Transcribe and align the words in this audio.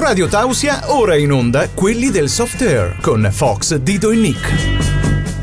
Radio 0.00 0.28
Tausia, 0.28 0.94
ora 0.94 1.14
in 1.14 1.30
onda 1.30 1.68
quelli 1.68 2.10
del 2.10 2.30
soft 2.30 2.62
air 2.62 2.96
con 3.02 3.28
Fox, 3.30 3.74
Dido 3.76 4.10
e 4.10 4.16
Nick. 4.16 4.50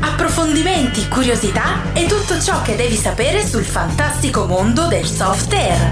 Approfondimenti, 0.00 1.06
curiosità 1.06 1.92
e 1.92 2.06
tutto 2.06 2.40
ciò 2.40 2.60
che 2.62 2.74
devi 2.74 2.96
sapere 2.96 3.46
sul 3.46 3.62
fantastico 3.62 4.46
mondo 4.46 4.88
del 4.88 5.06
soft 5.06 5.52
air. 5.52 5.90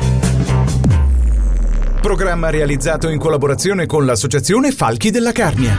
Programma 2.00 2.50
realizzato 2.50 3.09
in 3.09 3.21
collaborazione 3.21 3.87
con 3.87 4.05
l'associazione 4.05 4.73
Falchi 4.73 5.12
della 5.12 5.30
Carnia. 5.30 5.79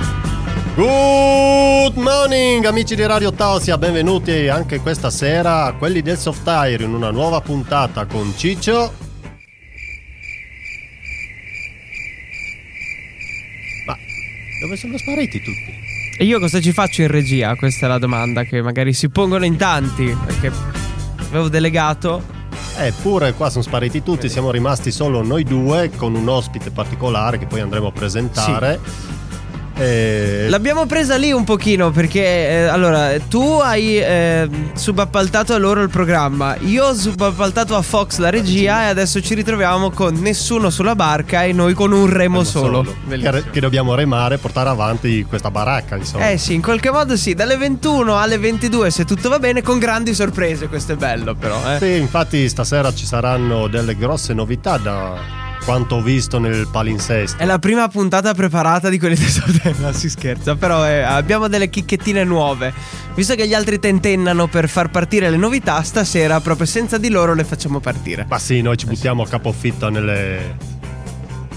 Good 0.74 1.98
morning 1.98 2.64
amici 2.64 2.96
di 2.96 3.06
Radio 3.06 3.34
Tausia, 3.34 3.78
benvenuti 3.78 4.48
anche 4.48 4.80
questa 4.80 5.10
sera 5.10 5.66
a 5.66 5.74
quelli 5.74 6.02
del 6.02 6.18
soft 6.18 6.48
air 6.48 6.80
in 6.82 6.94
una 6.94 7.11
nuova 7.11 7.42
puntata 7.42 8.06
con 8.06 8.33
Ciccio. 8.36 9.07
Dove 14.60 14.75
sono 14.75 14.97
spariti 14.97 15.42
tutti? 15.42 15.74
E 16.20 16.25
io 16.25 16.39
cosa 16.39 16.60
ci 16.60 16.71
faccio 16.71 17.02
in 17.02 17.10
regia? 17.10 17.56
Questa 17.56 17.86
è 17.86 17.89
la 17.89 18.00
domanda 18.00 18.43
che 18.43 18.61
magari 18.61 18.93
si 18.93 19.10
pongono 19.10 19.46
in 19.46 19.56
tanti. 19.56 20.16
Perché 20.25 20.52
avevo 21.28 21.47
delegato. 21.47 22.36
Eppure 22.78 23.33
qua 23.33 23.50
sono 23.50 23.64
spariti 23.64 24.04
tutti, 24.04 24.30
siamo 24.30 24.52
rimasti 24.52 24.92
solo 24.92 25.24
noi 25.24 25.43
due 25.43 25.89
con 25.96 26.14
un 26.16 26.28
ospite 26.28 26.70
particolare 26.71 27.38
che 27.38 27.46
poi 27.46 27.61
andremo 27.61 27.88
a 27.88 27.92
presentare. 27.92 28.80
E... 29.78 30.48
L'abbiamo 30.50 30.86
presa 30.86 31.18
lì 31.18 31.32
un 31.32 31.44
pochino 31.44 31.92
perché 31.92 32.22
eh, 32.22 32.64
allora 32.64 33.20
tu 33.20 33.59
hai 33.62 34.00
eh, 34.00 34.50
subappaltato 34.73 35.53
a 35.53 35.58
loro 35.58 35.81
il 35.81 35.90
programma, 35.90 36.56
io 36.62 36.86
ho 36.86 36.94
subappaltato 36.94 37.76
a 37.76 37.81
Fox 37.81 38.17
la 38.17 38.30
regia 38.30 38.86
e 38.86 38.88
adesso 38.88 39.22
ci 39.22 39.36
ritroviamo 39.36 39.92
con 39.92 40.16
nessuno 40.16 40.69
sulla 40.69 40.95
barca 40.95 41.44
e 41.44 41.53
noi 41.53 41.73
con 41.73 41.92
un 41.92 42.08
remo 42.11 42.44
solo. 42.44 42.84
Che, 43.08 43.44
che 43.52 43.59
dobbiamo 43.59 43.94
remare 43.94 44.36
e 44.36 44.38
portare 44.39 44.69
avanti 44.69 45.23
questa 45.28 45.52
baracca, 45.52 45.95
insomma. 45.95 46.30
Eh 46.30 46.38
sì, 46.38 46.56
in 46.56 46.62
qualche 46.62 46.91
modo 46.91 47.16
sì, 47.16 47.36
dalle 47.36 47.58
21 47.58 48.17
alle 48.17 48.38
22 48.39 48.89
se 48.89 49.06
tutto 49.06 49.30
va 49.30 49.38
bene 49.38 49.62
con 49.62 49.78
grandi 49.78 50.16
sorprese, 50.16 50.67
questo 50.67 50.94
è 50.94 50.95
bello 50.95 51.36
però. 51.36 51.59
Eh. 51.73 51.78
Sì, 51.80 51.97
infatti 51.97 52.50
stasera 52.50 52.94
ci 52.94 53.06
saranno 53.06 53.67
delle 53.67 53.95
grosse 53.95 54.34
novità 54.34 54.78
da 54.78 55.45
quanto 55.67 55.95
ho 55.95 56.01
visto 56.01 56.39
nel 56.39 56.65
palinsesto. 56.71 57.43
È 57.43 57.45
la 57.45 57.59
prima 57.59 57.89
puntata 57.89 58.33
preparata 58.33 58.87
di 58.87 58.97
quelli 58.97 59.15
del 59.15 59.27
Sotterra, 59.27 59.91
si 59.91 60.09
scherza, 60.09 60.55
però 60.55 60.87
eh, 60.87 61.01
abbiamo 61.01 61.49
delle 61.49 61.69
chicchettine 61.69 62.23
nuove. 62.23 62.73
Visto 63.13 63.35
che 63.35 63.45
gli 63.45 63.53
altri 63.53 63.77
tentennano 63.77 64.47
per 64.47 64.69
far 64.69 64.89
partire 64.89 65.29
le 65.29 65.35
novità, 65.35 65.81
stasera 65.83 66.39
proprio 66.39 66.65
senza 66.65 66.97
di 66.97 67.09
loro 67.09 67.33
le 67.33 67.43
facciamo 67.43 67.81
partire. 67.81 68.25
Ma 68.29 68.39
sì, 68.39 68.61
noi 68.61 68.77
ci 68.77 68.85
buttiamo 68.85 69.23
a 69.23 69.27
capofitto 69.27 69.89
nelle 69.89 70.55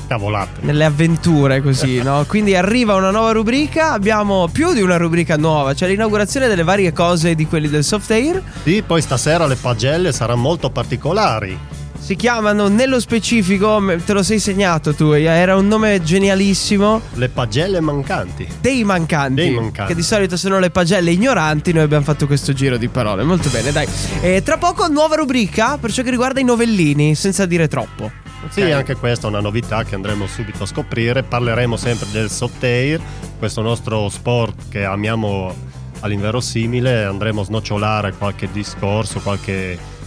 cavolate. 0.09 0.63
Nelle 0.63 0.87
avventure 0.87 1.63
così, 1.63 2.03
no? 2.03 2.25
Quindi 2.27 2.57
arriva 2.57 2.97
una 2.97 3.13
nuova 3.13 3.31
rubrica, 3.31 3.93
abbiamo 3.93 4.49
più 4.49 4.73
di 4.73 4.83
una 4.83 4.97
rubrica 4.97 5.37
nuova, 5.37 5.73
cioè 5.73 5.89
l'inaugurazione 5.89 6.49
delle 6.49 6.65
varie 6.65 6.93
cose 6.93 7.37
di 7.37 7.47
quelli 7.47 7.69
del 7.69 7.85
soft 7.85 8.11
air. 8.11 8.43
Sì, 8.65 8.83
poi 8.85 9.03
stasera 9.03 9.47
le 9.47 9.55
pagelle 9.55 10.11
saranno 10.11 10.41
molto 10.41 10.69
particolari. 10.69 11.79
Si 12.01 12.17
chiamano 12.17 12.67
nello 12.67 12.99
specifico, 12.99 13.81
te 14.05 14.13
lo 14.13 14.25
sei 14.25 14.41
segnato 14.41 14.95
tu, 14.95 15.13
era 15.13 15.55
un 15.55 15.69
nome 15.69 16.03
genialissimo. 16.03 17.01
Le 17.15 17.29
pagelle 17.29 17.79
mancanti. 17.79 18.49
Dei 18.61 18.83
mancanti. 18.83 19.35
Dei 19.35 19.53
mancanti. 19.53 19.93
Che 19.93 19.95
di 19.95 20.03
solito 20.03 20.37
sono 20.37 20.59
le 20.59 20.71
pagelle 20.71 21.13
ignoranti, 21.13 21.73
noi 21.73 21.85
abbiamo 21.85 22.03
fatto 22.03 22.27
questo 22.27 22.53
giro 22.53 22.79
di 22.79 22.89
parole. 22.89 23.23
Molto 23.23 23.49
bene, 23.51 23.71
dai. 23.71 23.87
E 24.23 24.43
tra 24.43 24.57
poco 24.57 24.89
nuova 24.89 25.15
rubrica 25.15 25.79
per 25.79 25.93
ciò 25.93 26.03
che 26.03 26.11
riguarda 26.11 26.41
i 26.41 26.45
novellini, 26.45 27.15
senza 27.15 27.47
dire 27.47 27.69
troppo. 27.69 28.11
Sì, 28.49 28.63
anche 28.63 28.97
questa 28.97 29.27
è 29.27 29.31
una 29.31 29.41
novità 29.41 29.85
che 29.85 29.95
andremo 29.95 30.27
subito 30.27 30.65
a 30.65 30.67
scoprire. 30.67 31.23
Parleremo 31.23 31.77
sempre 31.77 32.09
del 32.11 32.29
soft 32.29 32.65
air, 32.65 33.01
questo 33.39 33.61
nostro 33.61 34.09
sport 34.09 34.69
che 34.69 34.85
amiamo 34.85 35.55
all'inverosimile. 36.01 37.05
Andremo 37.05 37.43
a 37.43 37.45
snocciolare 37.45 38.15
qualche 38.15 38.49
discorso, 38.51 39.21
qualche 39.21 39.99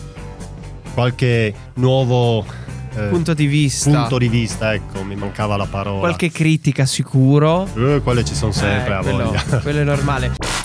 qualche 0.93 1.53
nuovo 1.75 2.45
eh, 2.95 3.07
punto 3.07 3.33
di 3.33 3.47
vista. 3.47 3.91
Punto 3.91 4.17
di 4.17 4.27
vista, 4.27 4.73
ecco, 4.73 5.03
mi 5.03 5.15
mancava 5.15 5.57
la 5.57 5.65
parola. 5.65 5.99
Qualche 5.99 6.31
critica 6.31 6.85
sicuro. 6.85 7.67
Eh, 7.75 8.01
quelle 8.03 8.23
ci 8.23 8.35
sono 8.35 8.51
sempre, 8.51 8.93
eh, 8.93 8.97
a 8.97 8.99
quello, 9.01 9.23
voglia. 9.25 9.59
Quello 9.61 9.79
è 9.79 9.83
normale. 9.83 10.62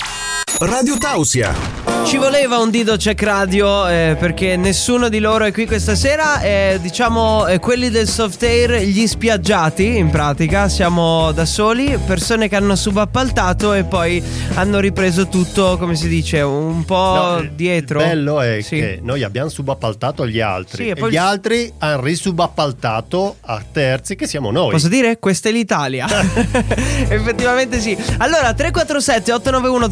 Radio 0.61 0.99
Tausia. 0.99 1.77
Ci 2.05 2.17
voleva 2.17 2.59
un 2.59 2.71
Dido 2.71 2.97
Check 2.97 3.23
Radio 3.23 3.87
eh, 3.87 4.17
perché 4.19 4.57
nessuno 4.57 5.09
di 5.11 5.19
loro 5.19 5.45
è 5.45 5.53
qui 5.53 5.67
questa 5.67 5.95
sera. 5.95 6.41
Eh, 6.41 6.79
diciamo 6.81 7.47
eh, 7.47 7.59
quelli 7.59 7.91
del 7.91 8.09
soft 8.09 8.43
air, 8.45 8.83
gli 8.83 9.07
spiaggiati 9.07 9.99
in 9.99 10.09
pratica. 10.09 10.69
Siamo 10.69 11.33
da 11.33 11.45
soli, 11.45 11.99
persone 12.07 12.49
che 12.49 12.57
hanno 12.57 12.77
subappaltato 12.77 13.75
e 13.75 13.85
poi 13.85 14.23
hanno 14.55 14.81
ripreso 14.81 15.29
tutto, 15.29 15.77
come 15.79 15.97
si 15.97 16.09
dice, 16.09 16.41
un 16.41 16.85
po' 16.85 16.95
No, 17.41 17.49
dietro. 17.55 18.01
Il 18.01 18.07
bello 18.07 18.41
è 18.41 18.61
Sì. 18.63 18.77
che 18.77 19.01
noi 19.03 19.23
abbiamo 19.23 19.51
subappaltato 19.51 20.23
agli 20.23 20.41
altri 20.41 20.85
Sì, 20.85 20.89
e 20.89 20.93
e, 20.93 20.95
poi- 20.95 21.11
gli 21.11 21.17
altri 21.17 21.71
hanno 21.79 22.01
risubappaltato 22.03 23.37
a 23.43 23.63
terzi 23.71 24.17
che 24.17 24.27
siamo 24.27 24.51
noi. 24.51 24.71
Posso 24.71 24.89
dire? 24.89 25.19
Questa 25.19 25.51
è 25.51 25.53
l'Italia. 25.53 26.07
Effettivamente 27.09 27.81
sì. 27.81 27.97
Allora, 28.19 28.55
347 28.55 29.33
891 29.33 29.89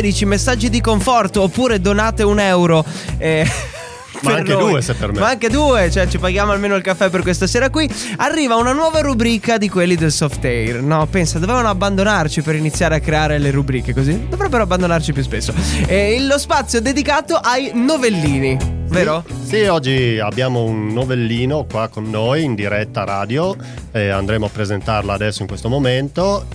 0716, 0.00 0.24
messaggi 0.26 0.68
di 0.70 0.80
conforto 0.80 1.42
oppure 1.42 1.80
donate 1.80 2.22
un 2.22 2.38
euro. 2.38 2.84
eh, 3.18 3.46
Ma 4.22 4.30
per 4.30 4.38
anche 4.38 4.52
noi. 4.54 4.70
due, 4.70 4.82
se 4.82 4.94
permette. 4.94 5.20
Ma 5.20 5.28
anche 5.28 5.48
due, 5.50 5.90
cioè 5.90 6.08
ci 6.08 6.18
paghiamo 6.18 6.50
almeno 6.50 6.74
il 6.74 6.82
caffè 6.82 7.10
per 7.10 7.20
questa 7.20 7.46
sera 7.46 7.68
qui. 7.68 7.86
Arriva 8.16 8.56
una 8.56 8.72
nuova 8.72 9.00
rubrica 9.00 9.58
di 9.58 9.68
quelli 9.68 9.94
del 9.94 10.10
soft 10.10 10.42
air. 10.42 10.80
No, 10.80 11.04
pensa, 11.06 11.38
dovevano 11.38 11.68
abbandonarci 11.68 12.40
per 12.40 12.54
iniziare 12.54 12.94
a 12.94 13.00
creare 13.00 13.36
le 13.38 13.50
rubriche 13.50 13.92
così. 13.92 14.26
Dovrebbero 14.28 14.62
abbandonarci 14.62 15.12
più 15.12 15.22
spesso. 15.22 15.52
E 15.86 16.18
lo 16.22 16.38
spazio 16.38 16.80
dedicato 16.80 17.34
ai 17.34 17.72
novellini, 17.74 18.56
vero? 18.88 19.22
Sì, 19.44 19.60
oggi 19.64 20.18
abbiamo 20.18 20.62
un 20.64 20.94
novellino 20.94 21.66
qua 21.70 21.88
con 21.88 22.08
noi 22.08 22.42
in 22.42 22.54
diretta 22.54 23.04
radio. 23.04 23.54
e 23.92 24.08
andremo 24.08 24.46
a 24.46 24.50
presentarla 24.50 25.12
adesso 25.12 25.42
in 25.42 25.48
questo 25.48 25.68
momento. 25.68 26.46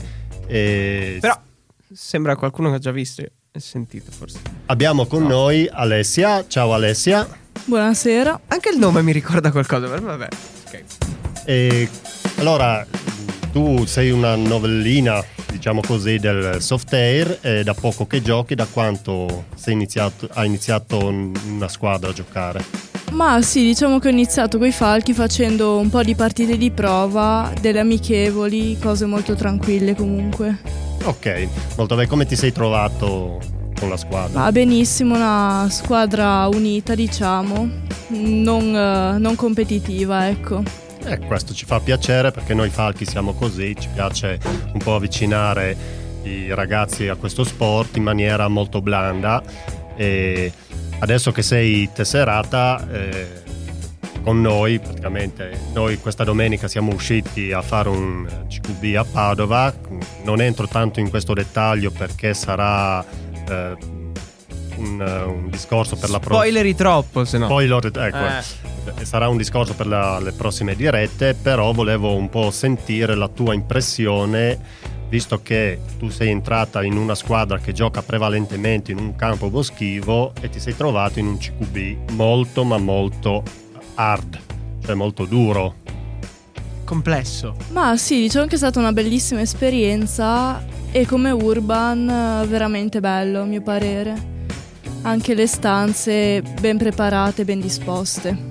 E 0.47 1.19
Però 1.21 1.37
sembra 1.93 2.35
qualcuno 2.35 2.69
che 2.69 2.75
ha 2.75 2.79
già 2.79 2.91
visto 2.91 3.21
e 3.21 3.59
sentito 3.59 4.11
forse. 4.11 4.39
abbiamo 4.67 5.05
con 5.05 5.25
noi 5.25 5.67
Alessia. 5.69 6.45
Ciao 6.47 6.73
Alessia. 6.73 7.27
Buonasera. 7.65 8.41
Anche 8.47 8.69
il 8.69 8.77
nome 8.77 9.01
mi 9.01 9.11
ricorda 9.11 9.51
qualcosa, 9.51 9.87
però 9.87 10.01
vabbè. 10.01 10.27
Ok. 10.67 10.83
E 11.45 11.89
allora, 12.37 12.85
tu 13.51 13.85
sei 13.85 14.09
una 14.09 14.35
novellina, 14.35 15.23
diciamo 15.51 15.81
così, 15.81 16.17
del 16.17 16.61
soft 16.61 16.93
air. 16.93 17.39
E 17.41 17.63
da 17.63 17.73
poco 17.73 18.07
che 18.07 18.21
giochi, 18.21 18.55
da 18.55 18.65
quanto 18.65 19.45
sei 19.55 19.73
iniziato, 19.73 20.29
hai 20.33 20.47
iniziato 20.47 21.09
in 21.09 21.33
una 21.45 21.67
squadra 21.67 22.11
a 22.11 22.13
giocare? 22.13 22.63
Ma 23.11 23.41
sì, 23.41 23.63
diciamo 23.63 23.99
che 23.99 24.07
ho 24.07 24.11
iniziato 24.11 24.57
con 24.57 24.67
i 24.67 24.71
falchi 24.71 25.13
facendo 25.13 25.77
un 25.77 25.89
po' 25.89 26.01
di 26.01 26.15
partite 26.15 26.57
di 26.57 26.71
prova, 26.71 27.51
delle 27.59 27.79
amichevoli, 27.79 28.79
cose 28.79 29.05
molto 29.05 29.35
tranquille 29.35 29.93
comunque. 29.93 30.90
Ok, 31.03 31.47
molto 31.77 31.95
bene. 31.95 32.07
Come 32.07 32.25
ti 32.25 32.35
sei 32.35 32.51
trovato 32.51 33.39
con 33.79 33.89
la 33.89 33.97
squadra? 33.97 34.41
Va 34.41 34.51
benissimo, 34.51 35.15
una 35.15 35.67
squadra 35.69 36.47
unita, 36.47 36.93
diciamo, 36.93 37.69
non, 38.09 38.75
eh, 38.75 39.17
non 39.17 39.35
competitiva, 39.35 40.29
ecco. 40.29 40.63
Eh, 41.03 41.17
questo 41.19 41.53
ci 41.53 41.65
fa 41.65 41.79
piacere 41.79 42.31
perché 42.31 42.53
noi 42.53 42.69
falchi 42.69 43.05
siamo 43.05 43.33
così, 43.33 43.75
ci 43.79 43.89
piace 43.91 44.39
un 44.73 44.79
po' 44.79 44.95
avvicinare 44.95 45.75
i 46.23 46.53
ragazzi 46.53 47.07
a 47.07 47.15
questo 47.15 47.43
sport 47.43 47.97
in 47.97 48.03
maniera 48.03 48.47
molto 48.47 48.81
blanda 48.81 49.41
e 49.95 50.51
adesso 50.99 51.31
che 51.31 51.41
sei 51.41 51.89
tesserata 51.91 52.87
eh, 52.91 53.40
con 54.21 54.41
noi, 54.41 54.79
praticamente 54.79 55.59
noi 55.73 55.97
questa 55.99 56.23
domenica 56.23 56.67
siamo 56.67 56.93
usciti 56.93 57.51
a 57.51 57.61
fare 57.61 57.89
un 57.89 58.27
CQB 58.47 58.95
a 58.95 59.03
Padova, 59.03 59.73
non 60.23 60.41
entro 60.41 60.67
tanto 60.67 60.99
in 60.99 61.09
questo 61.09 61.33
dettaglio 61.33 61.91
perché 61.91 62.33
sarà 62.33 63.03
eh, 63.03 63.75
un, 64.77 64.99
un 64.99 65.49
discorso 65.49 65.95
per 65.95 66.09
la 66.09 66.19
prossima... 66.19 66.43
Spoileri 66.43 66.75
troppo, 66.75 67.25
se 67.25 67.37
no. 67.37 67.47
Poi 67.47 67.67
lo, 67.67 67.81
ecco, 67.81 68.17
Eh. 68.97 69.05
sarà 69.05 69.27
un 69.27 69.37
discorso 69.37 69.73
per 69.75 69.87
la- 69.87 70.19
le 70.19 70.31
prossime 70.31 70.75
dirette, 70.75 71.33
però 71.33 71.71
volevo 71.71 72.15
un 72.15 72.29
po' 72.29 72.51
sentire 72.51 73.15
la 73.15 73.27
tua 73.27 73.53
impressione, 73.53 74.59
visto 75.09 75.41
che 75.41 75.79
tu 75.99 76.09
sei 76.09 76.29
entrata 76.29 76.83
in 76.83 76.95
una 76.95 77.15
squadra 77.15 77.57
che 77.59 77.73
gioca 77.73 78.01
prevalentemente 78.01 78.91
in 78.91 78.97
un 78.97 79.15
campo 79.15 79.49
boschivo 79.49 80.31
e 80.39 80.49
ti 80.49 80.59
sei 80.59 80.75
trovato 80.75 81.19
in 81.19 81.25
un 81.27 81.37
CQB 81.37 82.11
molto 82.11 82.63
ma 82.63 82.77
molto 82.77 83.43
hard, 83.95 84.39
cioè 84.83 84.95
molto 84.95 85.25
duro. 85.25 85.75
Complesso. 86.83 87.55
Ma 87.71 87.95
sì, 87.97 88.21
diciamo 88.21 88.47
che 88.47 88.55
è 88.55 88.57
stata 88.57 88.79
una 88.79 88.91
bellissima 88.91 89.41
esperienza 89.41 90.61
e 90.91 91.05
come 91.05 91.31
urban 91.31 92.45
veramente 92.47 92.99
bello 92.99 93.41
a 93.41 93.45
mio 93.45 93.61
parere. 93.61 94.29
Anche 95.03 95.33
le 95.33 95.47
stanze 95.47 96.41
ben 96.59 96.77
preparate, 96.77 97.45
ben 97.45 97.59
disposte. 97.61 98.49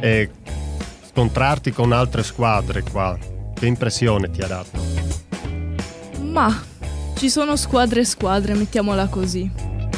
E 0.00 0.30
scontrarti 1.12 1.70
con 1.70 1.92
altre 1.92 2.22
squadre 2.22 2.82
qua, 2.82 3.16
che 3.54 3.66
impressione 3.66 4.30
ti 4.30 4.40
ha 4.42 4.46
dato? 4.46 4.80
Ma 6.22 6.62
ci 7.16 7.28
sono 7.30 7.56
squadre 7.56 8.00
e 8.00 8.04
squadre, 8.04 8.54
mettiamola 8.54 9.06
così. 9.08 9.48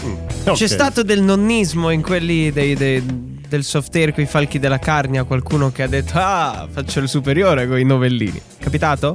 Mm, 0.04 0.14
C'è 0.44 0.50
ok. 0.50 0.68
stato 0.68 1.02
del 1.02 1.22
nonnismo 1.22 1.90
in 1.90 2.02
quelli 2.02 2.50
dei, 2.52 2.74
dei- 2.74 3.31
del 3.52 3.64
software 3.64 4.14
con 4.14 4.24
i 4.24 4.26
falchi 4.26 4.58
della 4.58 4.78
carnia, 4.78 5.24
qualcuno 5.24 5.70
che 5.70 5.82
ha 5.82 5.86
detto 5.86 6.12
ah 6.14 6.66
faccio 6.70 7.00
il 7.00 7.08
superiore 7.08 7.68
con 7.68 7.78
i 7.78 7.84
novellini. 7.84 8.40
Capitato? 8.58 9.14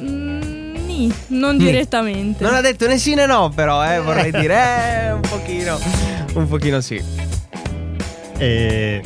Mm, 0.00 1.10
non 1.28 1.56
Nì. 1.56 1.64
direttamente. 1.64 2.42
Non 2.42 2.54
ha 2.54 2.62
detto 2.62 2.86
né 2.86 2.96
sì 2.96 3.12
né 3.12 3.26
no 3.26 3.50
però, 3.54 3.84
eh, 3.84 4.00
vorrei 4.00 4.30
dire, 4.32 5.08
eh, 5.08 5.12
un 5.12 5.20
pochino, 5.20 5.78
un 6.34 6.48
pochino 6.48 6.80
sì. 6.80 7.02
E 8.38 9.02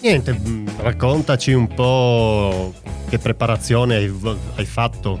niente, 0.00 0.40
raccontaci 0.76 1.52
un 1.52 1.66
po' 1.66 2.72
che 3.08 3.18
preparazione 3.18 3.96
hai, 3.96 4.14
hai 4.54 4.64
fatto 4.64 5.18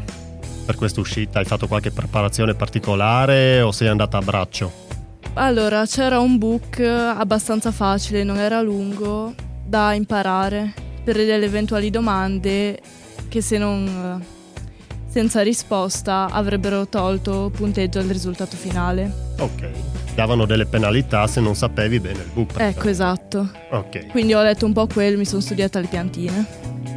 per 0.64 0.76
questa 0.76 1.00
uscita. 1.00 1.40
Hai 1.40 1.44
fatto 1.44 1.66
qualche 1.66 1.90
preparazione 1.90 2.54
particolare 2.54 3.60
o 3.60 3.72
sei 3.72 3.88
andata 3.88 4.18
a 4.18 4.22
braccio? 4.22 4.86
Allora, 5.40 5.86
c'era 5.86 6.18
un 6.18 6.36
book 6.36 6.80
abbastanza 6.80 7.70
facile, 7.70 8.24
non 8.24 8.38
era 8.38 8.60
lungo, 8.60 9.32
da 9.64 9.94
imparare 9.94 10.74
per 11.04 11.14
delle 11.14 11.44
eventuali 11.44 11.90
domande 11.90 12.80
che 13.28 13.40
se 13.40 13.56
non 13.56 14.20
senza 15.08 15.42
risposta 15.42 16.28
avrebbero 16.28 16.88
tolto 16.88 17.52
punteggio 17.54 18.00
al 18.00 18.06
risultato 18.06 18.56
finale. 18.56 19.34
Ok. 19.38 19.70
Davano 20.16 20.44
delle 20.44 20.66
penalità 20.66 21.28
se 21.28 21.40
non 21.40 21.54
sapevi 21.54 22.00
bene 22.00 22.18
il 22.18 22.30
book. 22.32 22.58
Ecco, 22.58 22.88
esatto. 22.88 23.48
Ok. 23.70 24.08
Quindi 24.08 24.34
ho 24.34 24.42
letto 24.42 24.66
un 24.66 24.72
po' 24.72 24.88
quello, 24.88 25.18
mi 25.18 25.24
sono 25.24 25.40
studiata 25.40 25.78
le 25.78 25.86
piantine. 25.86 26.46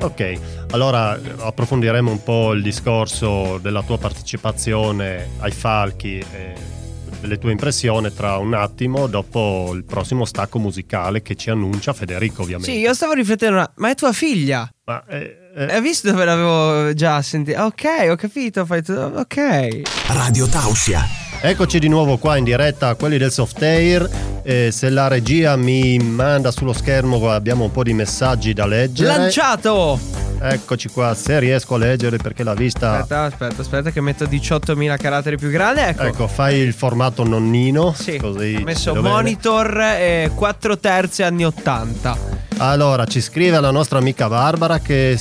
Ok, 0.02 0.40
allora 0.72 1.18
approfondiremo 1.38 2.10
un 2.10 2.24
po' 2.24 2.54
il 2.54 2.64
discorso 2.64 3.60
della 3.60 3.84
tua 3.84 4.00
partecipazione 4.00 5.28
ai 5.42 5.52
falchi 5.52 6.18
e 6.18 6.80
delle 7.22 7.38
tue 7.38 7.52
impressioni 7.52 8.12
tra 8.14 8.38
un 8.38 8.54
attimo 8.54 9.08
dopo 9.08 9.72
il 9.74 9.84
prossimo 9.86 10.26
stacco 10.26 10.60
musicale 10.60 11.22
che 11.22 11.36
ci 11.36 11.50
annuncia 11.50 11.94
Federico 11.94 12.42
ovviamente. 12.42 12.72
Sì, 12.72 12.80
io 12.80 12.94
stavo 12.94 13.14
riflettendo, 13.14 13.56
una- 13.58 13.72
ma 13.78 13.90
è 13.92 13.96
tua 13.96 14.12
figlia? 14.12 14.68
Ma, 14.86 15.04
eh, 15.08 15.38
eh, 15.56 15.64
Hai 15.74 15.82
visto 15.82 16.10
dove 16.10 16.26
l'avevo 16.26 16.94
già 16.94 17.22
sentito? 17.22 17.62
Ok, 17.62 17.84
ho 18.10 18.16
capito, 18.16 18.66
fai 18.66 18.82
tu- 18.84 18.94
ok. 18.94 19.82
Radio 20.08 20.48
Tausia. 20.48 21.21
Eccoci 21.44 21.80
di 21.80 21.88
nuovo 21.88 22.18
qua 22.18 22.38
in 22.38 22.44
diretta 22.44 22.90
a 22.90 22.96
quelli 22.96 23.18
del 23.18 23.32
soft 23.32 23.64
air. 23.64 24.08
Eh, 24.44 24.70
se 24.72 24.92
la 24.92 25.08
regia 25.08 25.56
mi 25.56 25.98
manda 25.98 26.52
sullo 26.52 26.72
schermo 26.72 27.32
abbiamo 27.32 27.64
un 27.64 27.72
po' 27.72 27.82
di 27.82 27.94
messaggi 27.94 28.54
da 28.54 28.68
leggere. 28.68 29.18
Lanciato! 29.18 30.00
Eccoci 30.40 30.90
qua, 30.90 31.16
se 31.16 31.40
riesco 31.40 31.74
a 31.74 31.78
leggere 31.80 32.18
perché 32.18 32.44
la 32.44 32.54
vista... 32.54 33.00
Aspetta, 33.00 33.24
aspetta, 33.24 33.62
aspetta 33.62 33.90
che 33.90 34.02
metto 34.02 34.26
18.000 34.26 34.98
caratteri 34.98 35.38
più 35.38 35.50
grande. 35.50 35.88
Ecco. 35.88 36.04
Ecco, 36.04 36.28
fai 36.28 36.60
il 36.60 36.74
formato 36.74 37.24
nonnino. 37.24 37.92
Sì, 37.98 38.18
così 38.18 38.58
ho 38.60 38.64
messo 38.64 38.94
monitor 38.94 39.80
eh, 39.80 40.32
4 40.36 40.78
terzi 40.78 41.24
anni 41.24 41.44
80. 41.46 42.18
Allora, 42.58 43.06
ci 43.06 43.20
scrive 43.20 43.60
la 43.60 43.72
nostra 43.72 43.98
amica 43.98 44.28
Barbara 44.28 44.78
che 44.78 45.18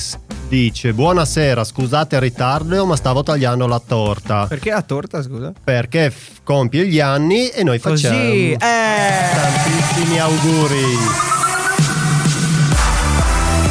dice 0.51 0.91
Buonasera, 0.93 1.63
scusate 1.63 2.15
il 2.15 2.21
ritardo 2.21 2.85
ma 2.85 2.97
stavo 2.97 3.23
tagliando 3.23 3.67
la 3.67 3.79
torta 3.85 4.47
Perché 4.47 4.71
la 4.71 4.81
torta, 4.81 5.23
scusa? 5.23 5.53
perché 5.63 6.11
f- 6.11 6.41
compie 6.43 6.85
gli 6.87 6.99
anni 6.99 7.47
e 7.47 7.63
noi 7.63 7.79
facciamo 7.79 8.17
Così, 8.17 8.51
eh. 8.51 8.57
tantissimi 8.59 10.19
auguri. 10.19 10.83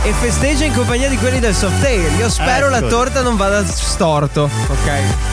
E 0.02 0.12
festeggia 0.14 0.64
in 0.64 0.72
compagnia 0.72 1.10
di 1.10 1.18
quelli 1.18 1.38
del 1.40 1.54
Softail. 1.54 2.18
Io 2.18 2.30
spero 2.30 2.68
Ecco. 2.68 2.80
la 2.80 2.88
torta 2.88 3.20
non 3.20 3.36
vada 3.36 3.62
storto. 3.66 4.44
Ok, 4.44 4.90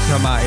no 0.10 0.18
mai. 0.18 0.44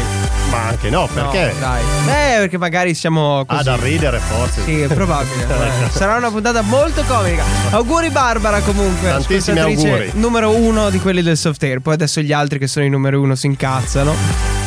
Ma 0.51 0.67
anche 0.69 0.91
no, 0.91 1.09
perché? 1.13 1.53
No, 1.55 1.61
dai. 1.61 1.81
Eh, 2.07 2.39
perché 2.41 2.59
magari 2.59 2.95
siamo 2.95 3.45
così. 3.47 3.61
Ah, 3.61 3.63
da 3.63 3.77
ridere 3.77 4.19
forse. 4.19 4.63
Sì, 4.65 4.81
è 4.81 4.87
probabile. 4.89 5.47
Eh, 5.61 5.89
Sarà 5.91 6.17
una 6.17 6.31
puntata 6.31 6.63
molto 6.63 7.03
comica. 7.07 7.43
Auguri 7.71 8.11
Barbara 8.11 8.61
comunque. 8.61 9.09
Tantissimi 9.09 9.59
auguri. 9.61 10.11
Numero 10.15 10.51
uno 10.55 10.91
di 10.91 10.99
quelli 10.99 11.23
del 11.23 11.37
Softair. 11.37 11.79
Poi 11.81 11.95
adesso 11.95 12.21
gli 12.21 12.33
altri 12.33 12.59
che 12.59 12.67
sono 12.67 12.85
i 12.85 12.89
numero 12.89 13.21
uno 13.21 13.35
si 13.35 13.47
incazzano. 13.47 14.15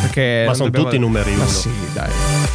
Perché 0.02 0.44
Ma 0.48 0.54
sono 0.54 0.66
dobbiamo- 0.70 0.86
tutti 0.86 1.00
numeri 1.00 1.32
Ma 1.32 1.44
uno. 1.44 1.48
sì, 1.52 1.70
dai. 1.94 2.10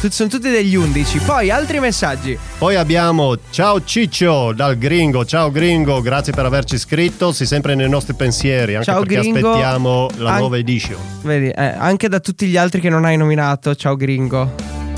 Sono 0.07 0.29
tutti 0.29 0.49
degli 0.49 0.75
undici. 0.75 1.19
Poi 1.19 1.51
altri 1.51 1.79
messaggi. 1.81 2.37
Poi 2.57 2.75
abbiamo 2.75 3.35
Ciao 3.49 3.83
Ciccio 3.83 4.53
dal 4.53 4.77
Gringo. 4.77 5.25
Ciao 5.25 5.51
Gringo, 5.51 6.01
grazie 6.01 6.31
per 6.31 6.45
averci 6.45 6.77
scritto. 6.77 7.33
Sei 7.33 7.45
sempre 7.45 7.75
nei 7.75 7.89
nostri 7.89 8.13
pensieri, 8.13 8.75
anche 8.75 8.85
Ciao, 8.85 9.01
perché 9.01 9.19
Gringo. 9.19 9.49
aspettiamo 9.49 10.09
la 10.17 10.31
An- 10.33 10.37
nuova 10.39 10.57
edition. 10.57 10.97
Vedi, 11.21 11.49
eh, 11.49 11.63
anche 11.77 12.07
da 12.07 12.19
tutti 12.21 12.47
gli 12.47 12.55
altri 12.55 12.79
che 12.79 12.89
non 12.89 13.03
hai 13.03 13.17
nominato. 13.17 13.75
Ciao 13.75 13.95
gringo. 13.97 14.53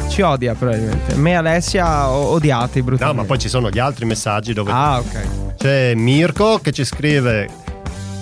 Ci 0.07 0.21
odia 0.21 0.53
probabilmente. 0.53 1.15
Me 1.15 1.31
e 1.31 1.33
Alessia 1.33 2.09
odiati 2.09 2.80
No, 2.80 2.86
brutalmente. 2.86 3.21
ma 3.21 3.27
poi 3.27 3.39
ci 3.39 3.50
sono 3.50 3.69
gli 3.69 3.80
altri 3.80 4.06
messaggi 4.06 4.53
dove 4.53 4.71
Ah, 4.71 5.00
ok. 5.00 5.56
C'è 5.57 5.94
Mirko 5.95 6.59
che 6.59 6.71
ci 6.71 6.83
scrive 6.86 7.50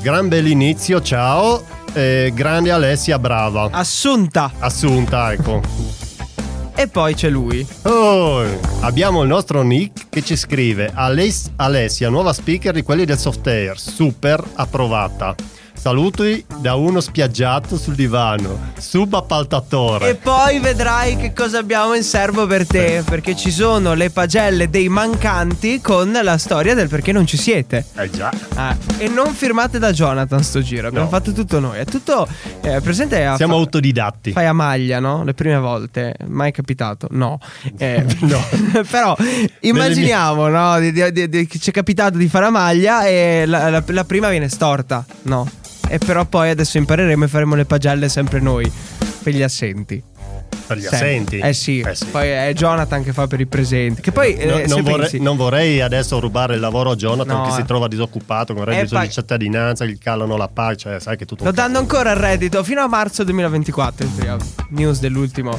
Gran 0.01 0.27
bell'inizio, 0.29 1.01
ciao 1.01 1.61
e 1.93 2.31
grande 2.33 2.71
Alessia, 2.71 3.19
brava 3.19 3.67
Assunta. 3.71 4.51
Assunta, 4.59 5.33
ecco 5.33 5.98
E 6.79 6.87
poi 6.87 7.13
c'è 7.13 7.27
lui. 7.27 7.67
Oh, 7.83 8.41
abbiamo 8.79 9.23
il 9.23 9.27
nostro 9.27 9.63
Nick 9.63 10.07
che 10.07 10.23
ci 10.23 10.37
scrive 10.37 10.89
Aless- 10.93 11.51
Alessia, 11.57 12.07
nuova 12.07 12.31
speaker 12.31 12.73
di 12.73 12.83
quelli 12.83 13.03
del 13.03 13.17
soft 13.17 13.45
air 13.47 13.77
Super 13.77 14.41
approvata 14.53 15.35
Saluti 15.79 16.43
da 16.57 16.75
uno 16.75 16.99
spiaggiato 16.99 17.77
sul 17.77 17.95
divano 17.95 18.73
Subappaltatore 18.77 20.09
E 20.09 20.15
poi 20.15 20.59
vedrai 20.59 21.15
che 21.15 21.31
cosa 21.31 21.59
abbiamo 21.59 21.93
in 21.93 22.03
serbo 22.03 22.45
per 22.47 22.67
te. 22.67 23.01
Perché 23.05 23.33
ci 23.33 23.49
sono 23.49 23.93
le 23.93 24.09
pagelle 24.09 24.69
dei 24.69 24.89
mancanti 24.89 25.79
con 25.79 26.11
la 26.21 26.37
storia 26.37 26.75
del 26.75 26.89
perché 26.89 27.13
non 27.13 27.25
ci 27.25 27.37
siete. 27.37 27.85
Eh 27.95 28.09
già 28.09 28.29
Ah, 28.55 28.75
e 28.97 29.07
non 29.07 29.33
firmate 29.33 29.79
da 29.79 29.93
Jonathan 29.93 30.43
sto 30.43 30.61
giro. 30.61 30.87
Abbiamo 30.87 31.05
No. 31.05 31.11
fatto 31.11 31.31
tutto 31.31 31.59
noi. 31.61 31.79
È 31.79 31.85
tutto. 31.85 32.27
eh, 32.61 32.81
presente 32.81 33.25
a 33.25 33.37
Siamo 33.37 33.53
fa- 33.53 33.59
autodidatti 33.59 34.33
Fai 34.33 34.45
a 34.47 34.53
maglia, 34.53 34.99
no? 34.99 35.23
Le 35.23 35.33
prime 35.33 35.59
volte. 35.59 36.13
Mai 36.27 36.51
capitato? 36.51 37.07
No. 37.11 37.39
Eh, 37.77 38.05
No. 38.19 38.43
Però 38.89 39.15
immaginiamo, 39.61 40.47
no? 40.49 40.77
Di, 40.79 40.91
di- 40.91 41.47
che 41.47 41.57
ci 41.57 41.69
è 41.69 41.73
capitato 41.73 42.17
di 42.17 42.27
fare 42.27 42.47
a 42.47 42.49
maglia 42.49 43.05
e 43.07 43.45
la, 43.47 43.69
la- 43.69 43.83
la 43.87 44.03
prima 44.03 44.27
viene 44.29 44.49
storta. 44.49 45.05
No. 45.23 45.49
E 45.89 45.97
però 45.97 46.23
poi 46.25 46.49
adesso 46.49 46.77
impareremo 46.77 47.25
e 47.25 47.27
faremo 47.27 47.55
le 47.55 47.65
pagelle 47.65 48.07
sempre 48.09 48.39
noi. 48.39 48.71
Per 49.21 49.33
gli 49.33 49.41
assenti. 49.41 50.01
Per 50.65 50.77
gli 50.77 50.85
assenti 50.85 51.39
Eh 51.39 51.53
sì. 51.53 51.83
Poi 52.11 52.27
è 52.29 52.51
Jonathan 52.53 53.03
che 53.03 53.11
fa 53.11 53.25
per 53.25 53.39
i 53.39 53.47
presenti. 53.47 54.01
Che 54.01 54.11
poi. 54.11 54.35
No, 54.35 54.57
eh, 54.59 54.67
non, 54.67 54.83
vorrei, 54.83 54.99
pensi- 54.99 55.19
non 55.19 55.35
vorrei 55.35 55.81
adesso 55.81 56.19
rubare 56.19 56.53
il 56.53 56.59
lavoro 56.59 56.91
a 56.91 56.95
Jonathan 56.95 57.37
No, 57.37 57.45
che 57.47 57.51
si 57.53 57.61
eh. 57.61 57.65
trova 57.65 57.87
disoccupato 57.87 58.53
con 58.53 58.63
reddito 58.65 58.95
Eh, 58.95 58.99
di 59.01 59.07
pa- 59.07 59.11
cittadinanza, 59.11 59.83
gli 59.85 59.97
calano 59.97 60.37
la 60.37 60.47
pace, 60.47 60.77
cioè, 60.77 60.99
sai 60.99 61.17
che 61.17 61.25
tutto 61.25 61.43
Lo 61.43 61.51
danno 61.51 61.79
ancora 61.79 62.11
il 62.11 62.17
reddito 62.17 62.63
fino 62.63 62.81
a 62.81 62.87
marzo 62.87 63.23
2024. 63.23 64.05
in 64.05 64.15
teoria. 64.15 64.37
News 64.69 64.99
dell'ultimo, 64.99 65.57